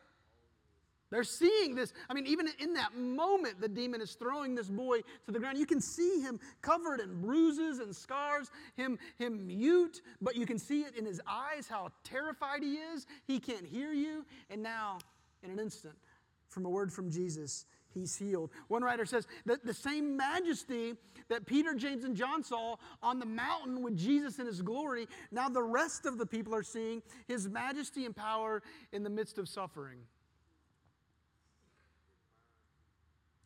They're 1.10 1.24
seeing 1.24 1.76
this. 1.76 1.92
I 2.10 2.14
mean, 2.14 2.26
even 2.26 2.48
in 2.58 2.74
that 2.74 2.96
moment, 2.96 3.60
the 3.60 3.68
demon 3.68 4.00
is 4.00 4.14
throwing 4.14 4.54
this 4.56 4.68
boy 4.68 5.00
to 5.26 5.32
the 5.32 5.38
ground. 5.38 5.56
You 5.56 5.66
can 5.66 5.80
see 5.80 6.20
him 6.20 6.40
covered 6.62 7.00
in 7.00 7.20
bruises 7.20 7.78
and 7.78 7.94
scars, 7.94 8.50
him, 8.74 8.98
him 9.16 9.46
mute, 9.46 10.02
but 10.20 10.34
you 10.34 10.46
can 10.46 10.58
see 10.58 10.80
it 10.80 10.96
in 10.96 11.04
his 11.04 11.20
eyes 11.26 11.68
how 11.68 11.90
terrified 12.02 12.62
he 12.62 12.74
is. 12.74 13.06
He 13.26 13.38
can't 13.38 13.64
hear 13.64 13.92
you. 13.92 14.26
And 14.50 14.62
now, 14.62 14.98
in 15.44 15.50
an 15.50 15.60
instant, 15.60 15.94
from 16.48 16.66
a 16.66 16.68
word 16.68 16.92
from 16.92 17.10
Jesus, 17.10 17.66
he's 17.96 18.16
healed. 18.16 18.50
One 18.68 18.82
writer 18.82 19.06
says 19.06 19.26
that 19.46 19.64
the 19.64 19.74
same 19.74 20.16
majesty 20.16 20.94
that 21.28 21.46
Peter, 21.46 21.74
James, 21.74 22.04
and 22.04 22.14
John 22.14 22.44
saw 22.44 22.76
on 23.02 23.18
the 23.18 23.26
mountain 23.26 23.82
with 23.82 23.96
Jesus 23.96 24.38
in 24.38 24.46
his 24.46 24.62
glory, 24.62 25.08
now 25.32 25.48
the 25.48 25.62
rest 25.62 26.06
of 26.06 26.18
the 26.18 26.26
people 26.26 26.54
are 26.54 26.62
seeing 26.62 27.02
his 27.26 27.48
majesty 27.48 28.04
and 28.04 28.14
power 28.14 28.62
in 28.92 29.02
the 29.02 29.10
midst 29.10 29.38
of 29.38 29.48
suffering. 29.48 29.98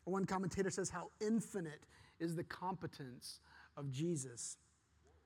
One 0.03 0.25
commentator 0.25 0.69
says 0.69 0.89
how 0.89 1.09
infinite 1.21 1.85
is 2.19 2.35
the 2.35 2.43
competence 2.43 3.39
of 3.77 3.89
Jesus. 3.89 4.57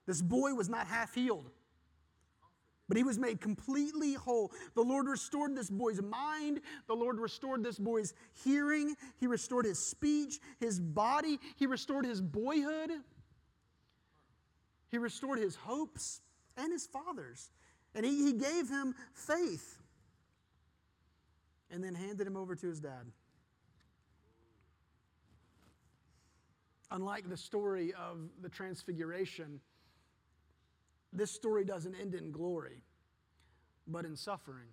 This 0.06 0.22
boy 0.22 0.54
was 0.54 0.70
not 0.70 0.86
half 0.86 1.16
healed. 1.16 1.50
But 2.88 2.98
he 2.98 3.04
was 3.04 3.18
made 3.18 3.42
completely 3.42 4.14
whole. 4.14 4.52
The 4.76 4.82
Lord 4.82 5.08
restored 5.08 5.56
this 5.56 5.70
boy's 5.70 6.02
mind. 6.02 6.62
The 6.88 6.94
Lord 6.94 7.20
restored 7.20 7.64
this 7.64 7.80
boy's 7.80 8.14
hearing. 8.44 8.96
He 9.18 9.26
restored 9.26 9.66
his 9.66 9.80
speech, 9.80 10.40
his 10.60 10.80
body. 10.80 11.40
He 11.56 11.66
restored 11.66 12.06
his 12.06 12.22
boyhood. 12.22 12.92
He 14.92 14.98
restored 15.00 15.40
his 15.40 15.56
hopes 15.56 16.22
and 16.58 16.72
his 16.72 16.86
father's. 16.86 17.50
And 17.96 18.06
he, 18.06 18.26
he 18.26 18.34
gave 18.34 18.70
him 18.70 18.94
faith 19.14 19.82
and 21.72 21.84
then 21.84 21.96
handed 21.96 22.28
him 22.28 22.38
over 22.38 22.56
to 22.56 22.68
his 22.68 22.80
dad. 22.80 23.12
Unlike 26.92 27.30
the 27.30 27.38
story 27.38 27.94
of 27.94 28.20
the 28.42 28.50
Transfiguration, 28.50 29.60
this 31.18 31.32
story 31.32 31.64
doesn't 31.64 31.96
end 31.96 32.16
in 32.16 32.32
glory, 32.32 32.82
but 33.88 34.06
in 34.06 34.16
suffering. 34.16 34.68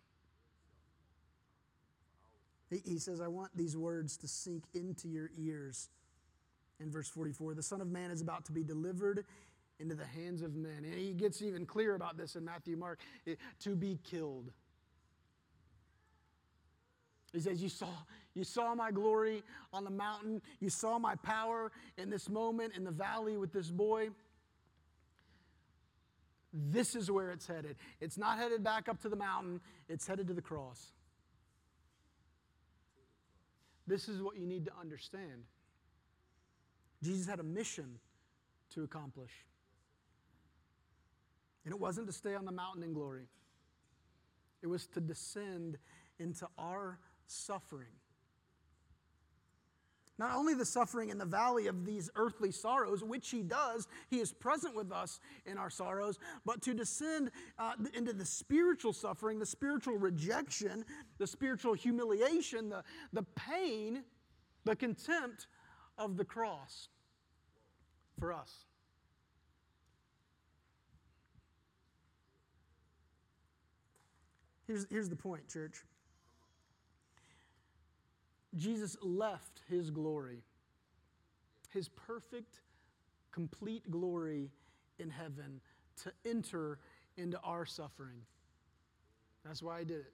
He, 2.84 2.98
says, 2.98 3.20
I 3.20 3.28
want 3.28 3.54
these 3.54 3.76
words 3.76 4.16
to 4.18 4.28
sink 4.28 4.64
into 4.72 5.06
your 5.06 5.30
ears. 5.36 5.90
In 6.80 6.90
verse 6.90 7.08
44, 7.08 7.54
the 7.54 7.62
Son 7.62 7.82
of 7.82 7.88
Man 7.88 8.10
is 8.10 8.22
about 8.22 8.46
to 8.46 8.52
be 8.52 8.62
delivered 8.62 9.26
into 9.78 9.94
the 9.94 10.06
hands 10.06 10.40
of 10.40 10.54
men. 10.54 10.84
And 10.84 10.94
he 10.94 11.12
gets 11.12 11.42
even 11.42 11.66
clearer 11.66 11.94
about 11.94 12.16
this 12.16 12.34
in 12.34 12.44
Matthew, 12.44 12.76
Mark, 12.76 13.00
eh, 13.26 13.34
to 13.60 13.76
be 13.76 13.98
killed. 14.02 14.52
He 17.32 17.40
says, 17.40 17.62
you 17.62 17.68
saw, 17.68 17.88
you 18.34 18.44
saw 18.44 18.74
my 18.74 18.90
glory 18.90 19.42
on 19.72 19.84
the 19.84 19.90
mountain. 19.90 20.40
You 20.60 20.70
saw 20.70 20.98
my 20.98 21.14
power 21.16 21.72
in 21.98 22.10
this 22.10 22.28
moment 22.28 22.74
in 22.74 22.84
the 22.84 22.90
valley 22.90 23.36
with 23.36 23.52
this 23.52 23.70
boy. 23.70 24.10
This 26.52 26.94
is 26.94 27.10
where 27.10 27.30
it's 27.30 27.46
headed. 27.46 27.76
It's 28.00 28.18
not 28.18 28.38
headed 28.38 28.62
back 28.62 28.88
up 28.88 29.00
to 29.02 29.08
the 29.08 29.16
mountain, 29.16 29.60
it's 29.88 30.06
headed 30.06 30.26
to 30.28 30.34
the 30.34 30.42
cross. 30.42 30.92
This 33.86 34.08
is 34.08 34.22
what 34.22 34.36
you 34.36 34.46
need 34.46 34.66
to 34.66 34.72
understand. 34.80 35.44
Jesus 37.02 37.26
had 37.26 37.40
a 37.40 37.44
mission 37.44 37.98
to 38.74 38.84
accomplish. 38.84 39.32
And 41.64 41.72
it 41.72 41.80
wasn't 41.80 42.06
to 42.06 42.12
stay 42.12 42.34
on 42.34 42.44
the 42.44 42.52
mountain 42.52 42.82
in 42.82 42.92
glory, 42.92 43.26
it 44.62 44.66
was 44.66 44.86
to 44.88 45.00
descend 45.00 45.78
into 46.18 46.46
our 46.58 46.98
suffering. 47.26 47.88
Not 50.22 50.36
only 50.36 50.54
the 50.54 50.64
suffering 50.64 51.08
in 51.08 51.18
the 51.18 51.24
valley 51.24 51.66
of 51.66 51.84
these 51.84 52.08
earthly 52.14 52.52
sorrows, 52.52 53.02
which 53.02 53.28
He 53.30 53.42
does, 53.42 53.88
He 54.08 54.20
is 54.20 54.32
present 54.32 54.72
with 54.76 54.92
us 54.92 55.18
in 55.46 55.58
our 55.58 55.68
sorrows, 55.68 56.20
but 56.46 56.62
to 56.62 56.74
descend 56.74 57.32
uh, 57.58 57.72
into 57.92 58.12
the 58.12 58.24
spiritual 58.24 58.92
suffering, 58.92 59.40
the 59.40 59.46
spiritual 59.46 59.98
rejection, 59.98 60.84
the 61.18 61.26
spiritual 61.26 61.74
humiliation, 61.74 62.68
the, 62.68 62.84
the 63.12 63.24
pain, 63.34 64.04
the 64.64 64.76
contempt 64.76 65.48
of 65.98 66.16
the 66.16 66.24
cross 66.24 66.86
for 68.20 68.32
us. 68.32 68.66
Here's, 74.68 74.86
here's 74.88 75.08
the 75.08 75.16
point, 75.16 75.48
church. 75.48 75.82
Jesus 78.56 78.96
left 79.02 79.62
his 79.68 79.90
glory, 79.90 80.42
his 81.70 81.88
perfect, 81.88 82.60
complete 83.30 83.90
glory 83.90 84.50
in 84.98 85.10
heaven 85.10 85.60
to 86.02 86.12
enter 86.28 86.78
into 87.16 87.38
our 87.40 87.64
suffering. 87.64 88.20
That's 89.44 89.62
why 89.62 89.80
he 89.80 89.84
did 89.84 90.00
it. 90.00 90.12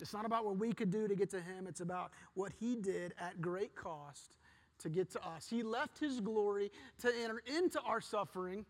It's 0.00 0.12
not 0.12 0.26
about 0.26 0.44
what 0.44 0.58
we 0.58 0.72
could 0.72 0.90
do 0.90 1.06
to 1.06 1.14
get 1.14 1.30
to 1.30 1.40
him, 1.40 1.66
it's 1.66 1.80
about 1.80 2.10
what 2.34 2.52
he 2.58 2.74
did 2.74 3.14
at 3.18 3.40
great 3.40 3.74
cost 3.74 4.36
to 4.80 4.88
get 4.88 5.10
to 5.12 5.24
us. 5.26 5.48
He 5.48 5.62
left 5.62 5.98
his 5.98 6.20
glory 6.20 6.70
to 7.00 7.12
enter 7.22 7.42
into 7.46 7.80
our 7.82 8.00
suffering 8.00 8.66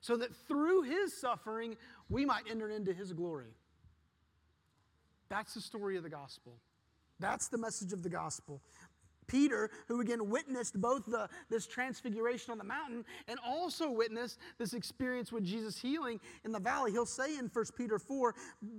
so 0.00 0.16
that 0.16 0.34
through 0.46 0.82
his 0.82 1.18
suffering 1.18 1.76
we 2.08 2.24
might 2.24 2.44
enter 2.48 2.70
into 2.70 2.92
his 2.92 3.12
glory. 3.12 3.54
That's 5.28 5.54
the 5.54 5.60
story 5.60 5.96
of 5.96 6.02
the 6.02 6.10
gospel. 6.10 6.54
That's 7.18 7.48
the 7.48 7.58
message 7.58 7.92
of 7.92 8.02
the 8.02 8.08
gospel. 8.08 8.60
Peter, 9.26 9.70
who 9.88 10.00
again 10.00 10.28
witnessed 10.30 10.80
both 10.80 11.04
the, 11.06 11.28
this 11.50 11.66
transfiguration 11.66 12.52
on 12.52 12.58
the 12.58 12.64
mountain 12.64 13.04
and 13.28 13.38
also 13.44 13.90
witnessed 13.90 14.38
this 14.58 14.72
experience 14.72 15.32
with 15.32 15.44
Jesus 15.44 15.78
healing 15.78 16.20
in 16.44 16.52
the 16.52 16.60
valley, 16.60 16.92
he'll 16.92 17.06
say 17.06 17.36
in 17.36 17.50
1 17.52 17.64
Peter 17.76 17.98
4 17.98 18.34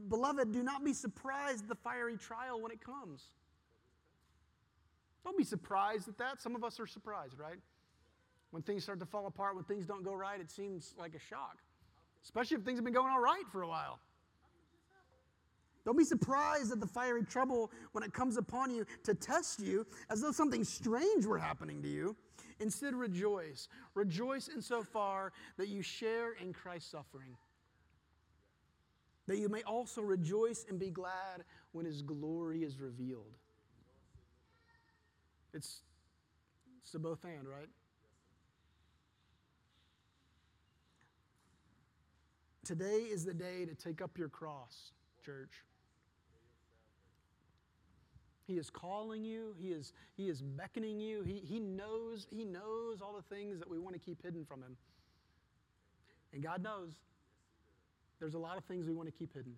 Beloved, 0.10 0.51
do 0.51 0.63
not 0.63 0.83
be 0.83 0.93
surprised 0.93 1.63
at 1.63 1.69
the 1.69 1.75
fiery 1.75 2.17
trial 2.17 2.62
when 2.62 2.71
it 2.71 2.83
comes. 2.83 3.31
Don't 5.23 5.38
be 5.38 5.43
surprised 5.43 6.07
at 6.07 6.17
that. 6.19 6.41
Some 6.41 6.55
of 6.55 6.63
us 6.63 6.79
are 6.79 6.88
surprised, 6.88 7.38
right? 7.38 7.60
When 8.51 8.63
things 8.63 8.83
start 8.83 8.99
to 9.01 9.05
fall 9.05 9.27
apart, 9.27 9.55
when 9.55 9.65
things 9.65 9.86
don't 9.86 10.03
go 10.03 10.13
right, 10.13 10.39
it 10.39 10.49
seems 10.49 10.93
like 10.97 11.13
a 11.15 11.19
shock, 11.19 11.57
especially 12.23 12.55
if 12.55 12.63
things 12.63 12.77
have 12.77 12.86
been 12.86 12.93
going 12.93 13.12
all 13.12 13.19
right 13.19 13.43
for 13.51 13.63
a 13.63 13.67
while. 13.67 13.99
Don't 15.88 15.97
be 15.97 16.04
surprised 16.04 16.73
at 16.73 16.82
the 16.82 16.86
fiery 16.86 17.23
trouble 17.23 17.71
when 17.93 18.04
it 18.04 18.12
comes 18.12 18.36
upon 18.36 18.76
you 18.76 18.86
to 19.06 19.13
test 19.13 19.62
you 19.62 19.88
as 20.10 20.19
though 20.19 20.34
something 20.34 20.65
strange 20.65 21.26
were 21.26 21.38
happening 21.38 21.82
to 21.82 21.88
you. 21.88 22.13
Instead, 22.60 22.93
rejoice. 22.93 23.69
Rejoice 23.93 24.50
insofar 24.54 25.32
that 25.56 25.69
you 25.69 25.82
share 25.82 26.34
in 26.34 26.52
Christ's 26.52 26.91
suffering. 26.91 27.38
That 29.28 29.38
you 29.38 29.47
may 29.47 29.62
also 29.62 30.02
rejoice 30.02 30.65
and 30.67 30.78
be 30.78 30.89
glad 30.89 31.45
when 31.71 31.86
his 31.86 32.02
glory 32.02 32.63
is 32.63 32.82
revealed. 32.82 33.38
It's, 35.54 35.84
it's 36.84 36.93
a 36.95 37.00
both 37.00 37.23
and, 37.23 37.47
right? 37.47 37.69
Today 42.65 43.06
is 43.10 43.23
the 43.23 43.34
day 43.34 43.63
to 43.63 43.73
take 43.73 44.02
up 44.02 44.17
your 44.17 44.28
cross, 44.28 44.91
church. 45.23 45.63
He 48.47 48.53
is 48.53 48.69
calling 48.69 49.25
you. 49.25 49.53
He 49.60 49.69
is, 49.69 49.91
he 50.15 50.29
is 50.29 50.41
beckoning 50.41 50.99
you. 50.99 51.21
He, 51.23 51.41
he, 51.45 51.60
knows, 51.60 52.27
he 52.29 52.45
knows 52.45 53.01
all 53.01 53.13
the 53.13 53.36
things 53.36 53.60
that 53.60 53.69
we 53.69 53.77
want 53.77 53.93
to 53.93 53.99
keep 53.99 54.23
hidden 54.23 54.45
from 54.45 54.62
him. 54.62 54.77
And 56.33 56.41
God 56.41 56.63
knows 56.63 56.93
there's 58.19 58.36
a 58.36 58.39
lot 58.39 58.57
of 58.57 58.63
things 58.63 58.88
we 58.88 58.93
want 58.93 59.07
to 59.07 59.12
keep 59.12 59.33
hidden. 59.33 59.53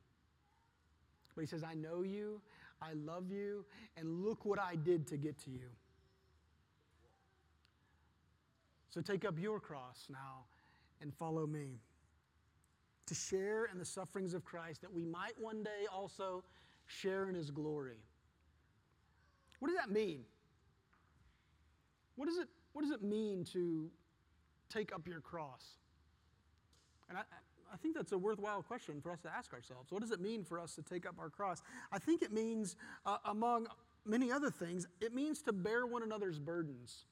But 1.35 1.41
he 1.41 1.47
says, 1.47 1.63
I 1.63 1.75
know 1.75 2.01
you, 2.01 2.41
I 2.81 2.93
love 2.93 3.31
you, 3.31 3.63
and 3.95 4.23
look 4.25 4.43
what 4.43 4.59
I 4.59 4.75
did 4.75 5.07
to 5.07 5.17
get 5.17 5.37
to 5.43 5.51
you. 5.51 5.69
So 8.89 9.01
take 9.01 9.23
up 9.23 9.35
your 9.37 9.59
cross 9.59 10.07
now 10.09 10.45
and 10.99 11.13
follow 11.13 11.45
me. 11.45 11.79
To 13.05 13.15
share 13.15 13.65
in 13.65 13.77
the 13.77 13.85
sufferings 13.85 14.33
of 14.33 14.43
Christ, 14.43 14.81
that 14.81 14.93
we 14.93 15.05
might 15.05 15.33
one 15.39 15.63
day 15.63 15.85
also 15.91 16.43
share 16.87 17.29
in 17.29 17.35
his 17.35 17.51
glory. 17.51 17.97
What 19.59 19.69
does 19.69 19.77
that 19.77 19.91
mean? 19.91 20.21
What 22.15 22.27
does 22.27 22.37
it, 22.37 22.47
what 22.73 22.81
does 22.81 22.91
it 22.91 23.01
mean 23.01 23.45
to 23.53 23.89
take 24.69 24.93
up 24.93 25.07
your 25.07 25.21
cross? 25.21 25.63
And 27.09 27.17
I, 27.17 27.21
I 27.73 27.77
think 27.77 27.95
that's 27.95 28.11
a 28.11 28.17
worthwhile 28.17 28.61
question 28.61 29.01
for 29.01 29.11
us 29.11 29.19
to 29.21 29.29
ask 29.29 29.53
ourselves. 29.53 29.91
What 29.91 30.01
does 30.01 30.11
it 30.11 30.19
mean 30.19 30.43
for 30.43 30.59
us 30.59 30.75
to 30.75 30.81
take 30.81 31.05
up 31.05 31.15
our 31.19 31.29
cross? 31.29 31.61
I 31.91 31.99
think 31.99 32.21
it 32.21 32.31
means, 32.31 32.75
uh, 33.05 33.17
among 33.25 33.67
many 34.05 34.31
other 34.31 34.49
things, 34.49 34.87
it 35.01 35.13
means 35.13 35.41
to 35.43 35.53
bear 35.53 35.85
one 35.85 36.03
another's 36.03 36.39
burdens. 36.39 37.05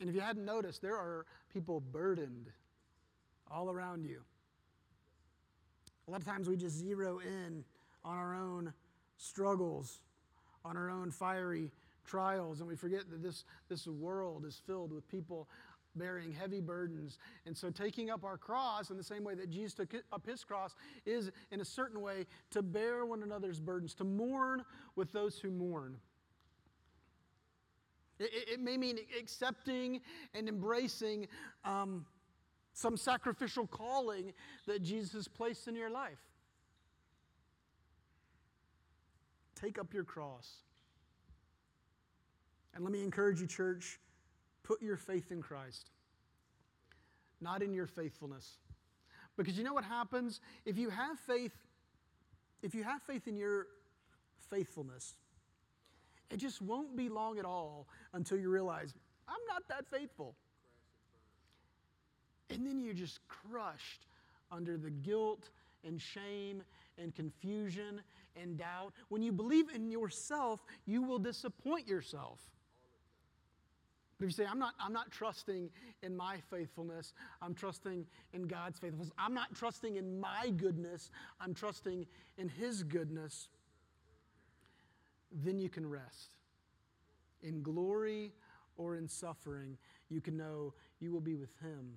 And 0.00 0.08
if 0.08 0.14
you 0.14 0.20
hadn't 0.20 0.44
noticed, 0.44 0.82
there 0.82 0.96
are 0.96 1.26
people 1.52 1.80
burdened 1.80 2.50
all 3.50 3.70
around 3.70 4.04
you. 4.04 4.20
A 6.08 6.10
lot 6.10 6.20
of 6.20 6.26
times 6.26 6.48
we 6.48 6.56
just 6.56 6.76
zero 6.76 7.20
in 7.20 7.64
on 8.04 8.18
our 8.18 8.34
own 8.34 8.72
struggles, 9.22 10.00
on 10.64 10.76
our 10.76 10.90
own 10.90 11.10
fiery 11.10 11.70
trials, 12.04 12.60
and 12.60 12.68
we 12.68 12.76
forget 12.76 13.10
that 13.10 13.22
this, 13.22 13.44
this 13.68 13.86
world 13.86 14.44
is 14.44 14.60
filled 14.66 14.92
with 14.92 15.08
people 15.08 15.48
bearing 15.94 16.32
heavy 16.32 16.60
burdens. 16.60 17.18
And 17.46 17.56
so, 17.56 17.70
taking 17.70 18.10
up 18.10 18.24
our 18.24 18.36
cross 18.36 18.90
in 18.90 18.96
the 18.96 19.04
same 19.04 19.24
way 19.24 19.34
that 19.34 19.50
Jesus 19.50 19.74
took 19.74 19.94
up 20.12 20.26
his 20.26 20.42
cross 20.44 20.74
is, 21.04 21.30
in 21.50 21.60
a 21.60 21.64
certain 21.64 22.00
way, 22.00 22.26
to 22.50 22.62
bear 22.62 23.04
one 23.04 23.22
another's 23.22 23.60
burdens, 23.60 23.94
to 23.94 24.04
mourn 24.04 24.64
with 24.96 25.12
those 25.12 25.38
who 25.38 25.50
mourn. 25.50 25.96
It, 28.18 28.30
it 28.52 28.60
may 28.60 28.76
mean 28.76 28.98
accepting 29.18 30.00
and 30.34 30.48
embracing 30.48 31.28
um, 31.64 32.06
some 32.72 32.96
sacrificial 32.96 33.66
calling 33.66 34.32
that 34.66 34.82
Jesus 34.82 35.12
has 35.12 35.28
placed 35.28 35.68
in 35.68 35.76
your 35.76 35.90
life. 35.90 36.18
Take 39.62 39.78
up 39.78 39.94
your 39.94 40.04
cross. 40.04 40.48
And 42.74 42.82
let 42.82 42.92
me 42.92 43.02
encourage 43.02 43.40
you, 43.40 43.46
church, 43.46 44.00
put 44.64 44.82
your 44.82 44.96
faith 44.96 45.30
in 45.30 45.40
Christ, 45.40 45.90
not 47.40 47.62
in 47.62 47.72
your 47.72 47.86
faithfulness. 47.86 48.56
Because 49.36 49.56
you 49.56 49.64
know 49.64 49.74
what 49.74 49.84
happens? 49.84 50.40
If 50.64 50.78
you 50.78 50.90
have 50.90 51.18
faith, 51.18 51.54
if 52.62 52.74
you 52.74 52.82
have 52.82 53.02
faith 53.02 53.28
in 53.28 53.36
your 53.36 53.66
faithfulness, 54.50 55.14
it 56.30 56.38
just 56.38 56.60
won't 56.60 56.96
be 56.96 57.08
long 57.08 57.38
at 57.38 57.44
all 57.44 57.86
until 58.14 58.38
you 58.38 58.50
realize, 58.50 58.94
I'm 59.28 59.44
not 59.48 59.68
that 59.68 59.86
faithful. 59.86 60.34
And 62.50 62.66
then 62.66 62.80
you're 62.80 62.94
just 62.94 63.20
crushed 63.28 64.06
under 64.50 64.76
the 64.76 64.90
guilt 64.90 65.50
and 65.84 66.00
shame 66.00 66.62
and 66.98 67.14
confusion 67.14 68.00
and 68.40 68.58
doubt. 68.58 68.92
When 69.08 69.22
you 69.22 69.32
believe 69.32 69.66
in 69.74 69.90
yourself, 69.90 70.60
you 70.86 71.02
will 71.02 71.18
disappoint 71.18 71.86
yourself. 71.86 72.38
But 74.18 74.26
if 74.26 74.38
you 74.38 74.44
say, 74.44 74.48
I'm 74.48 74.58
not, 74.58 74.74
I'm 74.80 74.92
not 74.92 75.10
trusting 75.10 75.68
in 76.02 76.16
my 76.16 76.36
faithfulness, 76.48 77.12
I'm 77.40 77.54
trusting 77.54 78.06
in 78.32 78.42
God's 78.46 78.78
faithfulness, 78.78 79.10
I'm 79.18 79.34
not 79.34 79.52
trusting 79.54 79.96
in 79.96 80.20
my 80.20 80.50
goodness, 80.56 81.10
I'm 81.40 81.54
trusting 81.54 82.06
in 82.38 82.48
His 82.48 82.84
goodness, 82.84 83.48
then 85.32 85.58
you 85.58 85.68
can 85.68 85.88
rest. 85.88 86.36
In 87.42 87.62
glory 87.62 88.32
or 88.76 88.96
in 88.96 89.08
suffering, 89.08 89.76
you 90.08 90.20
can 90.20 90.36
know 90.36 90.72
you 91.00 91.10
will 91.10 91.20
be 91.20 91.34
with 91.34 91.50
Him 91.60 91.96